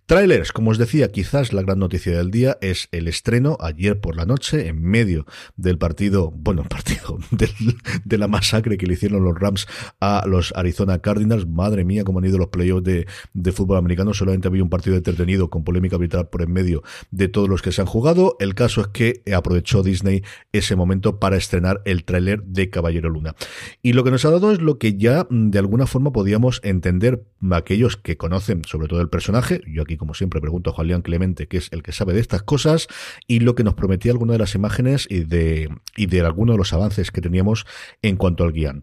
Trailers, 0.07 0.53
como 0.53 0.71
os 0.71 0.79
decía, 0.79 1.09
quizás 1.09 1.53
la 1.53 1.63
gran 1.63 1.79
noticia 1.79 2.17
del 2.17 2.31
día 2.31 2.59
es 2.61 2.89
el 2.93 3.09
estreno 3.09 3.57
ayer 3.61 4.01
por 4.01 4.17
la 4.17 4.27
noche, 4.27 4.69
en 4.69 4.83
medio 4.83 5.27
del 5.57 5.79
partido, 5.79 6.31
bueno, 6.31 6.65
partido, 6.69 7.19
de 8.05 8.19
la 8.19 8.29
masacre 8.29 8.79
que 8.79 8.87
le 8.87 8.95
hicieron 8.95 9.25
los 9.25 9.39
Rams 9.39 9.67
a 10.01 10.25
los 10.27 10.53
Arizona 10.57 11.01
Cardinals. 11.01 11.47
Madre 11.47 11.85
mía, 11.85 12.05
cómo 12.05 12.19
han 12.19 12.25
ido 12.25 12.39
los 12.39 12.49
playoffs 12.49 12.85
de, 12.85 13.07
de 13.33 13.53
fútbol 13.53 13.79
americano. 13.79 14.15
Solamente 14.15 14.49
había 14.49 14.63
un 14.63 14.71
partido 14.71 14.97
entretenido 14.97 15.51
con 15.51 15.65
polémica 15.65 15.97
vital 15.97 16.29
por 16.29 16.43
en 16.43 16.53
medio 16.53 16.83
de 17.11 17.29
todos 17.29 17.49
los 17.49 17.63
que 17.63 17.73
se 17.73 17.81
han 17.81 17.87
jugado. 17.87 18.37
El 18.41 18.55
caso 18.55 18.81
es 18.81 18.89
que 18.89 19.23
aprovechó 19.35 19.83
Disney 19.83 19.98
ese 20.53 20.77
momento 20.77 21.19
para 21.19 21.37
estrenar 21.37 21.83
el 21.85 22.05
tráiler 22.05 22.43
de 22.43 22.71
Caballero 22.71 23.09
Luna. 23.09 23.35
Y 23.83 23.93
lo 23.93 24.05
que 24.05 24.11
nos 24.11 24.25
ha 24.25 24.31
dado 24.31 24.53
es 24.53 24.61
lo 24.61 24.79
que 24.79 24.97
ya 24.97 25.27
mm, 25.29 25.51
de 25.51 25.59
alguna 25.59 25.87
forma 25.87 26.13
podíamos 26.13 26.61
entender 26.65 27.25
aquellos 27.51 27.97
que 27.97 28.17
conocen 28.17 28.65
sobre 28.65 28.89
todo 28.89 29.01
el 29.01 29.09
personaje. 29.09 29.61
Yo 29.67 29.83
aquí, 29.83 29.97
como 29.97 30.15
siempre, 30.15 30.41
pregunto 30.41 30.71
a 30.71 30.73
Juan 30.73 31.03
Clemente, 31.03 31.47
que 31.47 31.59
es 31.59 31.69
el 31.73 31.83
que 31.83 31.93
sabe 31.93 32.15
de 32.15 32.21
estas 32.21 32.43
cosas, 32.43 32.89
y 33.27 33.41
lo 33.41 33.55
que 33.55 33.65
nos 33.65 33.75
prometía 33.75 34.13
alguna 34.13 34.33
de 34.33 34.39
las 34.39 34.55
imágenes 34.55 35.07
y 35.09 35.25
de, 35.25 35.69
y 35.97 36.07
de 36.07 36.21
alguno 36.21 36.53
de 36.53 36.59
los 36.59 36.73
avances 36.73 37.11
que 37.11 37.21
teníamos 37.21 37.67
en 38.03 38.17
cuanto 38.17 38.45
al 38.45 38.53
guion. 38.53 38.83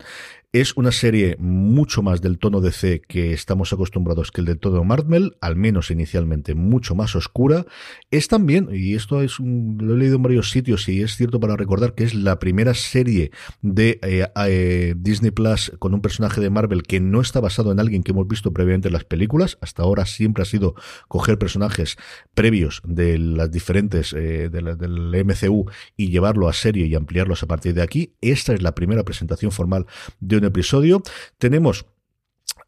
Es 0.55 0.77
una 0.77 0.93
serie 0.93 1.35
mucho 1.38 2.01
más 2.01 2.21
del 2.21 2.39
tono 2.39 2.62
de 2.62 2.71
C 2.71 3.01
que 3.05 3.33
estamos 3.33 3.74
acostumbrados 3.74 4.31
que 4.31 4.39
el 4.39 4.47
del 4.47 4.57
tono 4.57 4.85
Marvel, 4.85 5.35
al 5.41 5.57
menos 5.57 5.91
inicialmente 5.91 6.55
mucho 6.55 6.95
más 6.95 7.13
oscura. 7.17 7.65
Es 8.09 8.29
también, 8.29 8.69
y 8.71 8.95
esto 8.95 9.21
es 9.21 9.38
lo 9.41 9.95
he 9.95 9.97
leído 9.97 10.15
en 10.15 10.24
varios 10.24 10.51
sitios 10.51 10.88
y 10.88 11.01
es 11.01 11.17
cierto 11.17 11.41
para 11.41 11.57
recordar 11.57 11.93
que 11.93 12.05
es 12.05 12.13
la 12.13 12.39
primera 12.39 12.74
serie 12.74 13.31
de 13.62 14.00
eh, 14.01 14.27
eh, 14.47 14.93
Disney 14.95 15.31
Plus 15.31 15.74
con 15.77 15.93
un 15.93 16.00
personaje 16.00 16.39
de 16.39 16.50
Marvel 16.50 16.83
que 16.83 17.01
no 17.01 17.19
está 17.19 17.41
basado 17.41 17.74
en 17.74 17.81
alguien 17.81 18.01
que 18.01 18.13
hemos 18.13 18.25
visto 18.25 18.53
previamente 18.53 18.88
en 18.88 18.93
las 18.93 19.03
películas. 19.03 19.57
Hasta 19.59 19.83
ahora 19.83 20.05
siempre 20.05 20.43
ha 20.43 20.45
sido 20.45 20.75
coger 21.09 21.38
personajes 21.38 21.97
previos 22.33 22.81
de 22.85 23.17
las 23.17 23.51
diferentes 23.51 24.13
eh, 24.13 24.50
del 24.50 25.25
MCU 25.25 25.69
y 25.97 26.12
llevarlo 26.12 26.47
a 26.47 26.53
serie 26.53 26.85
y 26.85 26.95
ampliarlos 26.95 27.43
a 27.43 27.47
partir 27.47 27.74
de 27.74 27.81
aquí. 27.81 28.13
Esta 28.21 28.53
es 28.53 28.62
la 28.62 28.74
primera 28.74 29.03
presentación 29.03 29.51
formal 29.51 29.85
de 30.21 30.44
episodio. 30.47 31.01
Tenemos 31.37 31.85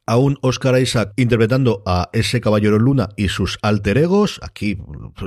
a 0.07 0.17
un 0.17 0.37
Oscar 0.41 0.79
Isaac 0.79 1.11
interpretando 1.17 1.83
a 1.85 2.09
ese 2.13 2.39
Caballero 2.39 2.79
Luna 2.79 3.09
y 3.17 3.27
sus 3.27 3.59
alter 3.61 3.97
egos. 3.97 4.39
Aquí 4.41 4.77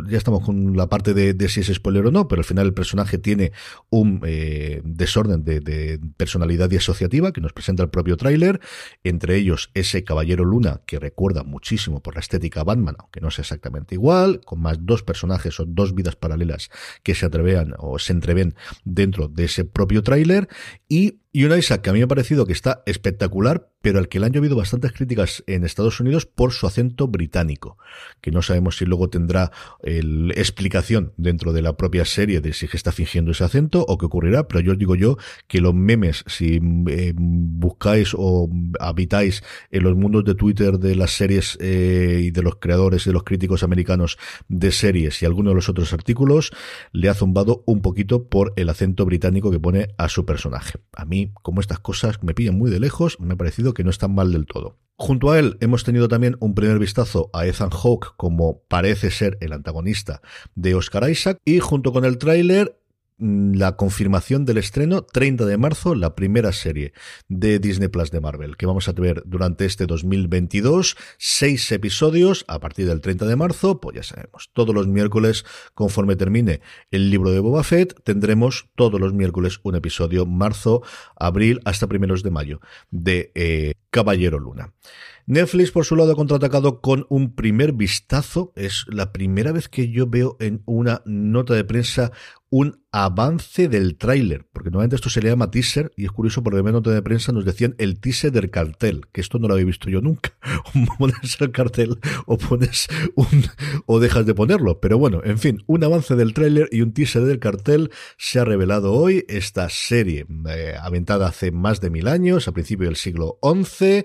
ya 0.09 0.17
estamos 0.17 0.43
con 0.43 0.75
la 0.75 0.89
parte 0.89 1.13
de, 1.13 1.49
si 1.51 1.61
es 1.61 1.67
spoiler 1.67 2.07
o 2.07 2.11
no, 2.11 2.29
pero 2.29 2.41
al 2.41 2.47
final 2.47 2.67
el 2.67 2.73
personaje 2.73 3.19
tiene 3.19 3.53
un 3.91 4.23
eh, 4.25 4.81
desorden 4.83 5.45
de, 5.45 6.01
personalidad 6.17 6.71
y 6.71 6.77
asociativa 6.77 7.33
que 7.33 7.43
nos 7.43 7.53
presenta 7.53 7.83
el 7.83 7.91
propio 7.91 8.17
tráiler. 8.17 8.61
Entre 9.05 9.37
ellos 9.37 9.71
ese 9.75 10.03
Caballero 10.03 10.47
Luna 10.47 10.81
que 10.87 10.99
recuerda 10.99 11.43
muchísimo 11.43 12.03
por 12.03 12.15
la 12.15 12.21
estética 12.21 12.65
Batman, 12.65 12.97
aunque 12.99 13.21
no 13.21 13.31
sea 13.31 13.43
exactamente 13.43 13.95
igual, 13.95 14.41
con 14.47 14.61
más 14.63 14.79
dos 14.81 15.03
personajes 15.03 15.61
o 15.61 15.67
dos 15.67 15.95
vidas 15.95 16.17
paralelas 16.17 16.71
que 17.03 17.15
se 17.15 17.27
atrevean 17.27 17.75
o 17.77 17.99
se 17.99 18.15
entreven 18.15 18.55
dentro 18.85 19.29
de 19.29 19.45
ese 19.45 19.67
propio 19.67 20.03
tráiler 20.03 20.49
y 20.89 21.20
y 21.33 21.45
una 21.45 21.57
Isaac 21.57 21.83
que 21.83 21.91
a 21.91 21.93
mí 21.93 22.01
me 22.01 22.07
ha 22.07 22.09
parecido 22.09 22.45
que 22.45 22.53
está 22.53 22.83
espectacular, 22.87 23.69
pero 23.83 24.01
al 24.01 24.09
que 24.09 24.19
le 24.19 24.27
han 24.27 24.33
llovido 24.33 24.57
bastantes 24.57 24.93
críticas 24.93 25.45
en 25.47 25.65
Estados 25.65 26.01
Unidos 26.01 26.27
por 26.27 26.53
su 26.53 26.67
acento 26.67 27.07
británico, 27.07 27.79
que 28.21 28.33
no 28.33 28.43
sabemos 28.43 28.77
si 28.77 28.85
luego 28.85 29.09
tendrá 29.11 29.53
el, 29.83 30.33
explicación 30.33 31.13
dentro 31.17 31.53
de 31.53 31.63
la 31.63 31.77
propia 31.77 32.05
serie 32.05 32.41
de 32.41 32.53
si 32.53 32.67
está 32.73 32.91
fingiendo 32.91 33.31
ese 33.31 33.45
acento 33.45 33.85
o 33.87 33.97
qué 33.97 34.07
ocurrirá, 34.07 34.49
pero 34.49 34.61
yo 34.61 34.73
os 34.73 34.79
digo 34.79 34.97
yo 34.97 35.19
que 35.47 35.61
los 35.61 35.73
memes, 35.73 36.25
si 36.27 36.61
eh, 36.89 37.13
buscáis 37.17 38.13
o 38.17 38.51
habitáis 38.81 39.45
en 39.71 39.85
los 39.85 39.97
mundos 39.97 40.25
de 40.25 40.35
Twitter 40.35 40.79
de 40.79 40.97
las 40.97 41.13
series 41.13 41.57
eh, 41.61 42.23
y 42.25 42.31
de 42.33 42.43
los 42.43 42.57
creadores 42.57 43.07
y 43.07 43.11
de 43.11 43.15
los 43.15 43.23
críticos 43.23 43.63
americanos 43.63 44.19
de 44.49 44.73
series 44.73 45.23
y 45.23 45.27
algunos 45.27 45.53
de 45.53 45.57
los 45.57 45.69
otros 45.69 45.93
artículos, 45.93 46.51
le 46.91 47.09
ha 47.09 47.15
zumbado 47.15 47.63
un 47.67 47.83
poquito 47.83 48.29
por 48.29 48.53
el 48.57 48.69
acento 48.69 49.07
británico 49.07 49.53
que 49.53 49.61
pone 49.61 49.95
a 49.97 50.09
su 50.09 50.27
personaje. 50.27 50.81
A 50.93 51.05
mí 51.05 51.20
como 51.43 51.61
estas 51.61 51.81
cosas 51.81 52.23
me 52.23 52.35
pillan 52.35 52.57
muy 52.57 52.71
de 52.71 52.81
lejos, 52.81 53.19
me 53.21 53.35
ha 53.35 53.37
parecido 53.37 53.75
que 53.75 53.85
no 53.85 53.91
están 53.91 54.15
mal 54.15 54.33
del 54.33 54.47
todo. 54.47 54.79
Junto 54.97 55.31
a 55.31 55.39
él 55.39 55.57
hemos 55.61 55.83
tenido 55.83 56.09
también 56.09 56.37
un 56.41 56.55
primer 56.55 56.79
vistazo 56.79 57.31
a 57.33 57.47
Ethan 57.47 57.71
Hawke 57.71 58.13
como 58.19 58.63
parece 58.69 59.11
ser 59.11 59.39
el 59.41 59.55
antagonista 59.55 60.21
de 60.55 60.75
Oscar 60.75 61.09
Isaac 61.09 61.39
y 61.45 61.59
junto 61.59 61.93
con 61.93 62.05
el 62.05 62.19
tráiler 62.19 62.80
la 63.21 63.77
confirmación 63.77 64.45
del 64.45 64.59
estreno 64.59 65.03
30 65.03 65.45
de 65.45 65.59
marzo, 65.59 65.95
la 65.95 66.15
primera 66.15 66.53
serie 66.53 66.93
de 67.29 67.59
Disney 67.59 67.89
Plus 67.89 68.11
de 68.11 68.21
Marvel, 68.21 68.57
que 68.57 68.67
vamos 68.67 68.89
a 68.89 68.93
ver 68.93 69.23
durante 69.27 69.67
este 69.67 69.87
2022, 69.87 70.97
seis 71.19 71.71
episodios 71.71 72.45
a 72.49 72.59
partir 72.59 72.87
del 72.87 73.01
30 73.01 73.27
de 73.27 73.37
marzo, 73.37 73.81
pues 73.81 73.97
ya 73.97 74.03
sabemos, 74.03 74.51
todos 74.55 74.75
los 74.75 74.89
miércoles, 74.89 75.45
conforme 75.75 76.17
termine 76.17 76.63
el 76.91 77.11
libro 77.11 77.31
de 77.31 77.41
Boba 77.41 77.63
Fett, 77.63 78.03
tendremos 78.05 78.69
todos 78.75 78.99
los 78.99 79.13
miércoles 79.13 79.61
un 79.63 79.75
episodio, 79.75 80.25
marzo, 80.25 80.83
abril, 81.17 81.61
hasta 81.65 81.87
primeros 81.87 82.23
de 82.23 82.31
mayo, 82.31 82.61
de 82.91 83.33
eh, 83.35 83.75
Caballero 83.91 84.39
Luna. 84.39 84.73
Netflix, 85.27 85.71
por 85.71 85.85
su 85.85 85.97
lado, 85.97 86.13
ha 86.13 86.17
contraatacado 86.17 86.81
con 86.81 87.07
un 87.09 87.35
primer 87.35 87.73
vistazo. 87.73 88.53
Es 88.57 88.85
la 88.89 89.13
primera 89.13 89.53
vez 89.53 89.69
que 89.69 89.91
yo 89.91 90.07
veo 90.07 90.37
en 90.41 90.63
una 90.67 91.03
nota 91.05 91.55
de 91.55 91.65
prensa 91.65 92.13
un 92.51 92.83
avance 92.91 93.69
del 93.69 93.97
tráiler, 93.97 94.45
porque 94.53 94.71
normalmente 94.71 94.97
esto 94.97 95.09
se 95.09 95.23
le 95.23 95.29
llama 95.29 95.53
teaser, 95.53 95.93
y 95.97 96.05
es 96.05 96.11
curioso 96.11 96.43
porque 96.43 96.59
en 96.59 96.65
la 96.65 96.73
nota 96.73 96.91
de 96.91 97.01
prensa 97.01 97.31
nos 97.31 97.45
decían 97.45 97.77
el 97.79 98.01
teaser 98.01 98.33
del 98.33 98.51
cartel, 98.51 99.03
que 99.13 99.21
esto 99.21 99.39
no 99.39 99.47
lo 99.47 99.55
había 99.55 99.67
visto 99.67 99.89
yo 99.89 100.01
nunca. 100.01 100.33
O 100.75 100.99
pones 100.99 101.41
el 101.41 101.53
cartel 101.53 101.99
o 102.27 102.37
pones 102.39 102.89
un, 103.15 103.45
o 103.87 104.01
dejas 104.01 104.27
de 104.27 104.35
ponerlo. 104.35 104.81
Pero 104.81 104.99
bueno, 104.99 105.21
en 105.25 105.39
fin, 105.39 105.63
un 105.67 105.85
avance 105.85 106.17
del 106.17 106.35
tráiler 106.35 106.69
y 106.73 106.83
un 106.83 106.93
teaser 106.93 107.23
del 107.23 107.39
cartel 107.39 107.91
se 108.19 108.41
ha 108.41 108.45
revelado 108.45 108.93
hoy. 108.93 109.25
Esta 109.29 109.69
serie, 109.69 110.27
eh, 110.49 110.75
aventada 110.81 111.29
hace 111.29 111.53
más 111.53 111.81
de 111.81 111.91
mil 111.91 112.09
años, 112.09 112.49
a 112.49 112.53
principios 112.53 112.89
del 112.89 112.97
siglo 112.97 113.39
XI, 113.43 114.05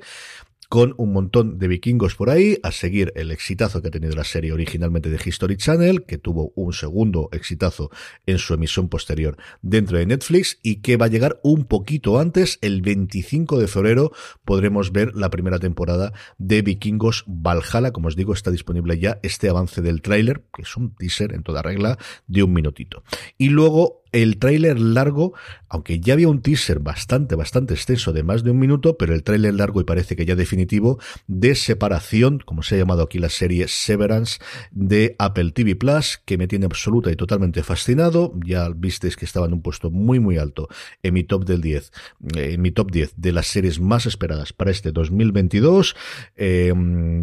con 0.75 0.93
un 0.97 1.13
montón 1.13 1.57
de 1.57 1.69
vikingos 1.69 2.15
por 2.15 2.29
ahí, 2.29 2.57
a 2.61 2.69
seguir 2.73 3.13
el 3.15 3.31
exitazo 3.31 3.81
que 3.81 3.87
ha 3.87 3.91
tenido 3.91 4.13
la 4.13 4.25
serie 4.25 4.51
originalmente 4.51 5.09
de 5.09 5.17
History 5.23 5.55
Channel, 5.55 6.03
que 6.03 6.17
tuvo 6.17 6.51
un 6.53 6.73
segundo 6.73 7.29
exitazo 7.31 7.91
en 8.25 8.39
su 8.39 8.53
emisión 8.53 8.89
posterior 8.89 9.37
dentro 9.61 9.97
de 9.97 10.05
Netflix 10.05 10.59
y 10.63 10.81
que 10.81 10.97
va 10.97 11.05
a 11.05 11.07
llegar 11.07 11.39
un 11.43 11.63
poquito 11.63 12.19
antes, 12.19 12.59
el 12.61 12.81
25 12.81 13.57
de 13.57 13.67
febrero 13.69 14.11
podremos 14.43 14.91
ver 14.91 15.15
la 15.15 15.29
primera 15.29 15.59
temporada 15.59 16.11
de 16.39 16.61
Vikingos 16.61 17.23
Valhalla, 17.25 17.91
como 17.93 18.09
os 18.09 18.17
digo, 18.17 18.33
está 18.33 18.51
disponible 18.51 18.99
ya 18.99 19.17
este 19.23 19.47
avance 19.47 19.81
del 19.81 20.01
tráiler, 20.01 20.43
que 20.53 20.63
es 20.63 20.75
un 20.75 20.93
teaser 20.93 21.31
en 21.33 21.43
toda 21.43 21.61
regla 21.61 21.97
de 22.27 22.43
un 22.43 22.51
minutito. 22.51 23.01
Y 23.37 23.47
luego 23.47 24.03
el 24.15 24.37
tráiler 24.37 24.79
largo, 24.79 25.33
aunque 25.67 25.99
ya 25.99 26.13
había 26.13 26.29
un 26.29 26.41
teaser 26.41 26.79
bastante, 26.79 27.35
bastante 27.35 27.73
extenso 27.73 28.13
de 28.13 28.23
más 28.23 28.45
de 28.45 28.51
un 28.51 28.59
minuto, 28.59 28.97
pero 28.97 29.13
el 29.13 29.23
tráiler 29.23 29.53
largo 29.55 29.81
y 29.81 29.83
parece 29.83 30.15
que 30.15 30.25
ya 30.25 30.37
definitivo 30.37 30.99
de 31.27 31.53
separación, 31.53 32.39
como 32.45 32.63
se 32.63 32.75
ha 32.75 32.77
llamado 32.77 33.03
aquí 33.03 33.19
la 33.19 33.27
serie 33.27 33.67
Severance 33.67 34.39
de 34.71 35.17
Apple 35.19 35.51
TV 35.51 35.75
Plus, 35.75 36.21
que 36.23 36.37
me 36.37 36.47
tiene 36.47 36.65
absoluta 36.65 37.11
y 37.11 37.17
totalmente 37.17 37.61
fascinado. 37.61 38.31
Ya 38.45 38.69
visteis 38.69 39.17
que 39.17 39.25
estaba 39.25 39.47
en 39.47 39.53
un 39.53 39.61
puesto 39.61 39.91
muy, 39.91 40.21
muy 40.21 40.37
alto 40.37 40.69
en 41.03 41.13
mi 41.13 41.25
top 41.25 41.43
del 41.43 41.59
10, 41.59 41.91
eh, 42.37 42.53
en 42.53 42.61
mi 42.61 42.71
top 42.71 42.91
10 42.91 43.15
de 43.17 43.33
las 43.33 43.47
series 43.47 43.81
más 43.81 44.05
esperadas 44.05 44.53
para 44.53 44.71
este 44.71 44.93
2022. 44.93 45.93
Eh, 46.37 46.73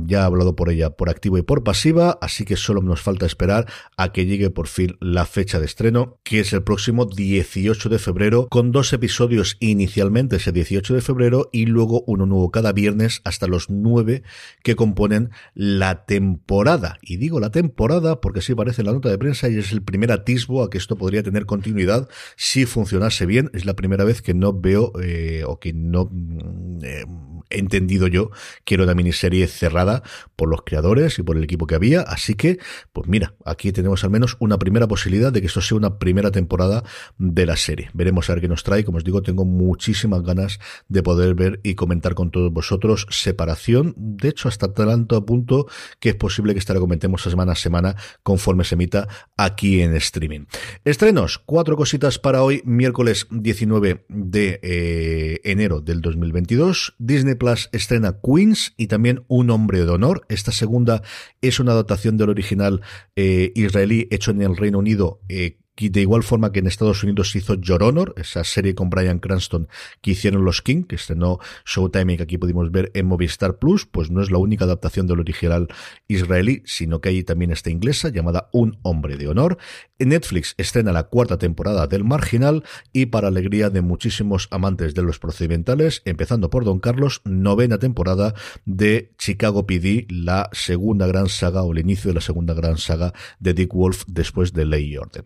ya 0.04 0.18
he 0.18 0.25
hablado 0.25 0.54
por 0.56 0.68
ella 0.68 0.90
por 0.90 1.08
activo 1.08 1.38
y 1.38 1.42
por 1.42 1.64
pasiva, 1.64 2.18
así 2.20 2.44
que 2.44 2.56
solo 2.56 2.82
nos 2.82 3.00
falta 3.00 3.25
esperar 3.25 3.66
a 3.96 4.12
que 4.12 4.26
llegue 4.26 4.50
por 4.50 4.66
fin 4.66 4.99
la 5.00 5.25
fecha 5.25 5.58
de 5.58 5.64
estreno, 5.64 6.18
que 6.22 6.40
es 6.40 6.52
el 6.52 6.62
próximo 6.62 6.81
18 6.86 7.88
de 7.88 7.98
febrero, 7.98 8.48
con 8.48 8.72
dos 8.72 8.92
episodios 8.92 9.56
inicialmente 9.60 10.36
ese 10.36 10.52
18 10.52 10.94
de 10.94 11.00
febrero 11.00 11.48
y 11.52 11.66
luego 11.66 12.02
uno 12.06 12.26
nuevo 12.26 12.50
cada 12.50 12.72
viernes 12.72 13.20
hasta 13.24 13.46
los 13.46 13.70
nueve 13.70 14.22
que 14.62 14.76
componen 14.76 15.30
la 15.54 16.04
temporada. 16.06 16.98
Y 17.02 17.16
digo 17.16 17.40
la 17.40 17.50
temporada 17.50 18.20
porque 18.20 18.40
así 18.40 18.54
parece 18.54 18.82
la 18.82 18.92
nota 18.92 19.08
de 19.08 19.18
prensa 19.18 19.48
y 19.48 19.58
es 19.58 19.72
el 19.72 19.82
primer 19.82 20.12
atisbo 20.12 20.62
a 20.62 20.70
que 20.70 20.78
esto 20.78 20.96
podría 20.96 21.22
tener 21.22 21.46
continuidad 21.46 22.08
si 22.36 22.66
funcionase 22.66 23.26
bien. 23.26 23.50
Es 23.52 23.64
la 23.64 23.74
primera 23.74 24.04
vez 24.04 24.22
que 24.22 24.34
no 24.34 24.52
veo 24.52 24.92
eh, 25.02 25.44
o 25.46 25.58
que 25.60 25.72
no 25.72 26.08
mm, 26.10 26.78
eh, 26.82 27.04
he 27.50 27.58
entendido 27.58 28.06
yo 28.06 28.30
que 28.64 28.74
era 28.74 28.84
una 28.84 28.94
miniserie 28.94 29.46
cerrada 29.46 30.02
por 30.36 30.48
los 30.48 30.62
creadores 30.62 31.18
y 31.18 31.22
por 31.22 31.36
el 31.36 31.44
equipo 31.44 31.66
que 31.66 31.74
había. 31.74 32.02
Así 32.02 32.34
que, 32.34 32.58
pues 32.92 33.08
mira, 33.08 33.34
aquí 33.44 33.72
tenemos 33.72 34.04
al 34.04 34.10
menos 34.10 34.36
una 34.40 34.58
primera 34.58 34.88
posibilidad 34.88 35.32
de 35.32 35.40
que 35.40 35.46
esto 35.46 35.60
sea 35.60 35.76
una 35.76 35.98
primera 35.98 36.30
temporada 36.30 36.71
de 37.18 37.46
la 37.46 37.56
serie. 37.56 37.90
Veremos 37.94 38.28
a 38.28 38.34
ver 38.34 38.42
qué 38.42 38.48
nos 38.48 38.62
trae. 38.62 38.84
Como 38.84 38.98
os 38.98 39.04
digo, 39.04 39.22
tengo 39.22 39.44
muchísimas 39.44 40.22
ganas 40.22 40.58
de 40.88 41.02
poder 41.02 41.34
ver 41.34 41.60
y 41.62 41.74
comentar 41.74 42.14
con 42.14 42.30
todos 42.30 42.52
vosotros 42.52 43.06
separación. 43.10 43.94
De 43.96 44.28
hecho, 44.28 44.48
hasta 44.48 44.72
tanto 44.72 45.24
punto 45.26 45.66
que 46.00 46.10
es 46.10 46.14
posible 46.14 46.52
que 46.52 46.58
esta 46.58 46.74
la 46.74 46.80
comentemos 46.80 47.22
semana 47.22 47.52
a 47.52 47.56
semana 47.56 47.96
conforme 48.22 48.64
se 48.64 48.74
emita 48.74 49.08
aquí 49.36 49.80
en 49.82 49.94
streaming. 49.96 50.46
Estrenos, 50.84 51.38
cuatro 51.38 51.76
cositas 51.76 52.18
para 52.18 52.42
hoy, 52.42 52.62
miércoles 52.64 53.26
19 53.30 54.04
de 54.08 54.60
eh, 54.62 55.40
enero 55.44 55.80
del 55.80 56.00
2022. 56.00 56.94
Disney 56.98 57.34
Plus 57.34 57.68
estrena 57.72 58.18
Queens 58.22 58.74
y 58.76 58.86
también 58.86 59.24
Un 59.28 59.50
hombre 59.50 59.84
de 59.84 59.90
honor. 59.90 60.24
Esta 60.28 60.52
segunda 60.52 61.02
es 61.40 61.60
una 61.60 61.72
adaptación 61.72 62.16
del 62.16 62.30
original 62.30 62.80
eh, 63.16 63.52
israelí 63.54 64.08
hecho 64.10 64.30
en 64.30 64.42
el 64.42 64.56
Reino 64.56 64.78
Unido 64.78 65.20
eh, 65.28 65.58
de 65.76 66.00
igual 66.00 66.22
forma 66.22 66.52
que 66.52 66.60
en 66.60 66.66
Estados 66.66 67.02
Unidos 67.02 67.34
hizo 67.34 67.54
Your 67.54 67.82
Honor, 67.82 68.14
esa 68.16 68.44
serie 68.44 68.74
con 68.74 68.90
Brian 68.90 69.18
Cranston 69.18 69.68
que 70.00 70.12
hicieron 70.12 70.44
los 70.44 70.60
King, 70.62 70.84
que 70.84 70.96
estrenó 70.96 71.38
Showtime 71.64 72.12
y 72.12 72.16
que 72.18 72.22
aquí 72.24 72.38
pudimos 72.38 72.70
ver 72.70 72.90
en 72.94 73.06
Movistar 73.06 73.58
Plus, 73.58 73.86
pues 73.86 74.10
no 74.10 74.22
es 74.22 74.30
la 74.30 74.38
única 74.38 74.64
adaptación 74.64 75.06
del 75.06 75.20
original 75.20 75.68
israelí, 76.08 76.62
sino 76.66 77.00
que 77.00 77.08
hay 77.08 77.24
también 77.24 77.52
esta 77.52 77.70
inglesa 77.70 78.10
llamada 78.10 78.48
Un 78.52 78.78
Hombre 78.82 79.16
de 79.16 79.28
Honor. 79.28 79.58
En 79.98 80.10
Netflix 80.10 80.54
estrena 80.58 80.92
la 80.92 81.04
cuarta 81.04 81.38
temporada 81.38 81.86
del 81.86 82.04
Marginal 82.04 82.64
y 82.92 83.06
para 83.06 83.28
alegría 83.28 83.70
de 83.70 83.80
muchísimos 83.80 84.48
amantes 84.50 84.94
de 84.94 85.02
los 85.02 85.18
procedimentales, 85.18 86.02
empezando 86.04 86.50
por 86.50 86.64
Don 86.64 86.80
Carlos, 86.80 87.22
novena 87.24 87.78
temporada 87.78 88.34
de 88.64 89.12
Chicago 89.16 89.66
PD, 89.66 90.06
la 90.10 90.50
segunda 90.52 91.06
gran 91.06 91.28
saga 91.28 91.62
o 91.62 91.72
el 91.72 91.78
inicio 91.78 92.10
de 92.10 92.14
la 92.14 92.20
segunda 92.20 92.54
gran 92.54 92.78
saga 92.78 93.12
de 93.38 93.54
Dick 93.54 93.72
Wolf 93.72 94.04
después 94.06 94.52
de 94.52 94.64
Ley 94.64 94.92
y 94.92 94.96
Orden. 94.96 95.24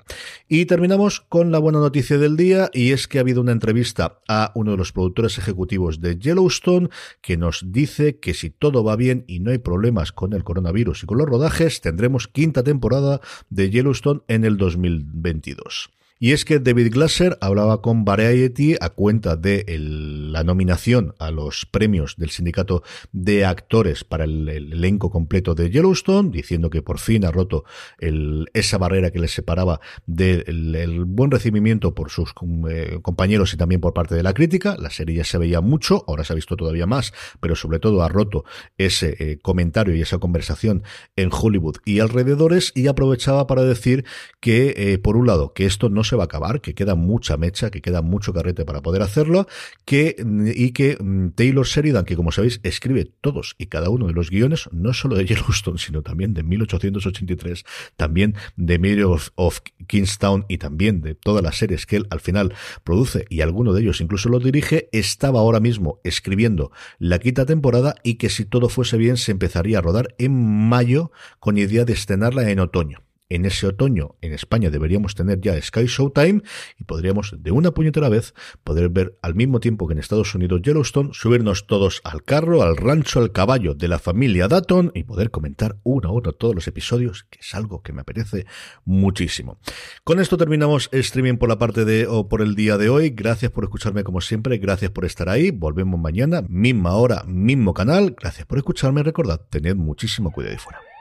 Y 0.48 0.66
terminamos 0.66 1.22
con 1.22 1.50
la 1.50 1.58
buena 1.58 1.80
noticia 1.80 2.18
del 2.18 2.36
día 2.36 2.70
y 2.72 2.92
es 2.92 3.08
que 3.08 3.18
ha 3.18 3.22
habido 3.22 3.40
una 3.40 3.50
entrevista 3.50 4.20
a 4.28 4.52
uno 4.54 4.70
de 4.70 4.76
los 4.76 4.92
productores 4.92 5.38
ejecutivos 5.38 6.00
de 6.00 6.20
Yellowstone 6.20 6.88
que 7.20 7.36
nos 7.36 7.64
dice 7.72 8.20
que 8.20 8.32
si 8.32 8.50
todo 8.50 8.84
va 8.84 8.94
bien 8.94 9.24
y 9.26 9.40
no 9.40 9.50
hay 9.50 9.58
problemas 9.58 10.12
con 10.12 10.34
el 10.34 10.44
coronavirus 10.44 11.02
y 11.02 11.06
con 11.06 11.18
los 11.18 11.26
rodajes, 11.26 11.80
tendremos 11.80 12.28
quinta 12.28 12.62
temporada 12.62 13.20
de 13.50 13.70
Yellowstone 13.70 14.20
en 14.28 14.44
el 14.44 14.56
2022. 14.56 15.90
Y 16.18 16.32
es 16.32 16.46
que 16.46 16.60
David 16.60 16.92
Glasser 16.94 17.36
hablaba 17.42 17.82
con 17.82 18.06
Variety 18.06 18.76
a 18.80 18.88
cuenta 18.88 19.36
de 19.36 19.64
la 19.78 20.44
nominación 20.44 21.14
a 21.18 21.30
los 21.30 21.66
premios 21.66 22.16
del 22.16 22.30
sindicato 22.30 22.82
de 23.12 23.44
actores 23.44 24.02
para 24.02 24.24
el, 24.24 24.48
elenco 24.48 25.10
completo 25.10 25.54
de 25.54 25.70
Yellowstone, 25.70 26.30
diciendo 26.30 26.70
que 26.70 26.80
por 26.80 26.98
fin 26.98 27.26
ha 27.26 27.30
roto 27.30 27.64
esa 27.98 28.78
barrera 28.78 29.10
que 29.10 29.18
les 29.18 29.32
separaba 29.32 29.80
del 30.06 31.04
buen 31.04 31.30
recibimiento 31.30 31.94
por 31.94 32.10
sus 32.10 32.32
eh, 32.70 32.98
compañeros 33.02 33.52
y 33.52 33.58
también 33.58 33.82
por 33.82 33.92
parte 33.92 34.14
de 34.14 34.22
la 34.22 34.32
crítica. 34.32 34.76
La 34.78 34.90
serie 34.90 35.16
ya 35.16 35.24
se 35.24 35.36
veía 35.36 35.60
mucho, 35.60 36.02
ahora 36.08 36.24
se 36.24 36.32
ha 36.32 36.36
visto 36.36 36.56
todavía 36.56 36.86
más, 36.86 37.12
pero 37.40 37.56
sobre 37.56 37.78
todo 37.78 38.02
ha 38.02 38.08
roto 38.08 38.44
ese 38.78 39.16
eh, 39.18 39.38
comentario 39.42 39.94
y 39.94 40.00
esa 40.00 40.16
conversación 40.16 40.82
en 41.16 41.28
Hollywood 41.30 41.76
y 41.84 42.00
alrededores 42.00 42.72
y 42.74 42.86
aprovechaba 42.86 43.46
para 43.46 43.64
decir 43.64 44.06
que, 44.40 44.74
eh, 44.76 44.98
por 44.98 45.18
un 45.18 45.26
lado, 45.26 45.52
que 45.52 45.66
esto 45.66 45.90
no 45.90 46.04
se 46.08 46.16
va 46.16 46.24
a 46.24 46.26
acabar, 46.26 46.60
que 46.60 46.74
queda 46.74 46.94
mucha 46.94 47.36
mecha, 47.36 47.70
que 47.70 47.82
queda 47.82 48.02
mucho 48.02 48.32
carrete 48.32 48.64
para 48.64 48.82
poder 48.82 49.02
hacerlo, 49.02 49.46
que, 49.84 50.16
y 50.54 50.72
que 50.72 50.96
mm, 51.00 51.30
Taylor 51.30 51.66
Sheridan, 51.66 52.04
que 52.04 52.16
como 52.16 52.32
sabéis, 52.32 52.60
escribe 52.62 53.10
todos 53.20 53.54
y 53.58 53.66
cada 53.66 53.90
uno 53.90 54.06
de 54.06 54.12
los 54.12 54.30
guiones, 54.30 54.68
no 54.72 54.92
solo 54.92 55.16
de 55.16 55.26
Yellowstone, 55.26 55.78
sino 55.78 56.02
también 56.02 56.34
de 56.34 56.42
1883, 56.42 57.64
también 57.96 58.34
de 58.56 58.78
Mary 58.78 59.02
of, 59.02 59.30
of 59.34 59.60
Kingstown 59.86 60.46
y 60.48 60.58
también 60.58 61.00
de 61.00 61.14
todas 61.14 61.42
las 61.42 61.56
series 61.56 61.86
que 61.86 61.96
él 61.96 62.06
al 62.10 62.20
final 62.20 62.54
produce 62.84 63.26
y 63.28 63.40
alguno 63.40 63.72
de 63.72 63.82
ellos 63.82 64.00
incluso 64.00 64.28
lo 64.28 64.38
dirige, 64.38 64.88
estaba 64.92 65.40
ahora 65.40 65.60
mismo 65.60 66.00
escribiendo 66.04 66.70
la 66.98 67.18
quinta 67.18 67.46
temporada 67.46 67.94
y 68.02 68.14
que 68.14 68.30
si 68.30 68.44
todo 68.44 68.68
fuese 68.68 68.96
bien 68.96 69.16
se 69.16 69.32
empezaría 69.32 69.78
a 69.78 69.82
rodar 69.82 70.14
en 70.18 70.68
mayo 70.68 71.10
con 71.38 71.58
idea 71.58 71.84
de 71.84 71.92
estrenarla 71.92 72.50
en 72.50 72.60
otoño 72.60 73.05
en 73.28 73.44
ese 73.44 73.66
otoño 73.66 74.16
en 74.20 74.32
España 74.32 74.70
deberíamos 74.70 75.14
tener 75.14 75.40
ya 75.40 75.60
Sky 75.60 75.86
Showtime 75.86 76.42
y 76.78 76.84
podríamos 76.84 77.34
de 77.38 77.50
una 77.50 77.72
puñetera 77.72 78.08
vez 78.08 78.34
poder 78.64 78.88
ver 78.88 79.18
al 79.22 79.34
mismo 79.34 79.60
tiempo 79.60 79.86
que 79.86 79.94
en 79.94 79.98
Estados 79.98 80.34
Unidos 80.34 80.62
Yellowstone, 80.62 81.10
subirnos 81.12 81.66
todos 81.66 82.00
al 82.04 82.22
carro, 82.22 82.62
al 82.62 82.76
rancho, 82.76 83.20
al 83.20 83.32
caballo 83.32 83.74
de 83.74 83.88
la 83.88 83.98
familia 83.98 84.48
Datton 84.48 84.92
y 84.94 85.04
poder 85.04 85.30
comentar 85.30 85.76
uno 85.82 86.08
a 86.08 86.12
uno 86.12 86.32
todos 86.32 86.54
los 86.54 86.68
episodios, 86.68 87.24
que 87.30 87.40
es 87.40 87.54
algo 87.54 87.82
que 87.82 87.92
me 87.92 88.02
apetece 88.02 88.46
muchísimo. 88.84 89.58
Con 90.04 90.20
esto 90.20 90.36
terminamos 90.36 90.88
streaming 90.92 91.36
por 91.36 91.48
la 91.48 91.58
parte 91.58 91.84
de 91.84 92.06
o 92.06 92.28
por 92.28 92.42
el 92.42 92.54
día 92.54 92.78
de 92.78 92.88
hoy. 92.88 93.10
Gracias 93.10 93.50
por 93.50 93.64
escucharme 93.64 94.04
como 94.04 94.20
siempre, 94.20 94.58
gracias 94.58 94.90
por 94.90 95.04
estar 95.04 95.28
ahí. 95.28 95.50
Volvemos 95.50 96.00
mañana, 96.00 96.42
misma 96.48 96.94
hora, 96.94 97.24
mismo 97.26 97.74
canal. 97.74 98.14
Gracias 98.18 98.46
por 98.46 98.58
escucharme. 98.58 99.02
Recordad, 99.02 99.40
tened 99.50 99.76
muchísimo 99.76 100.30
cuidado 100.30 100.54
y 100.54 100.58
fuera. 100.58 100.95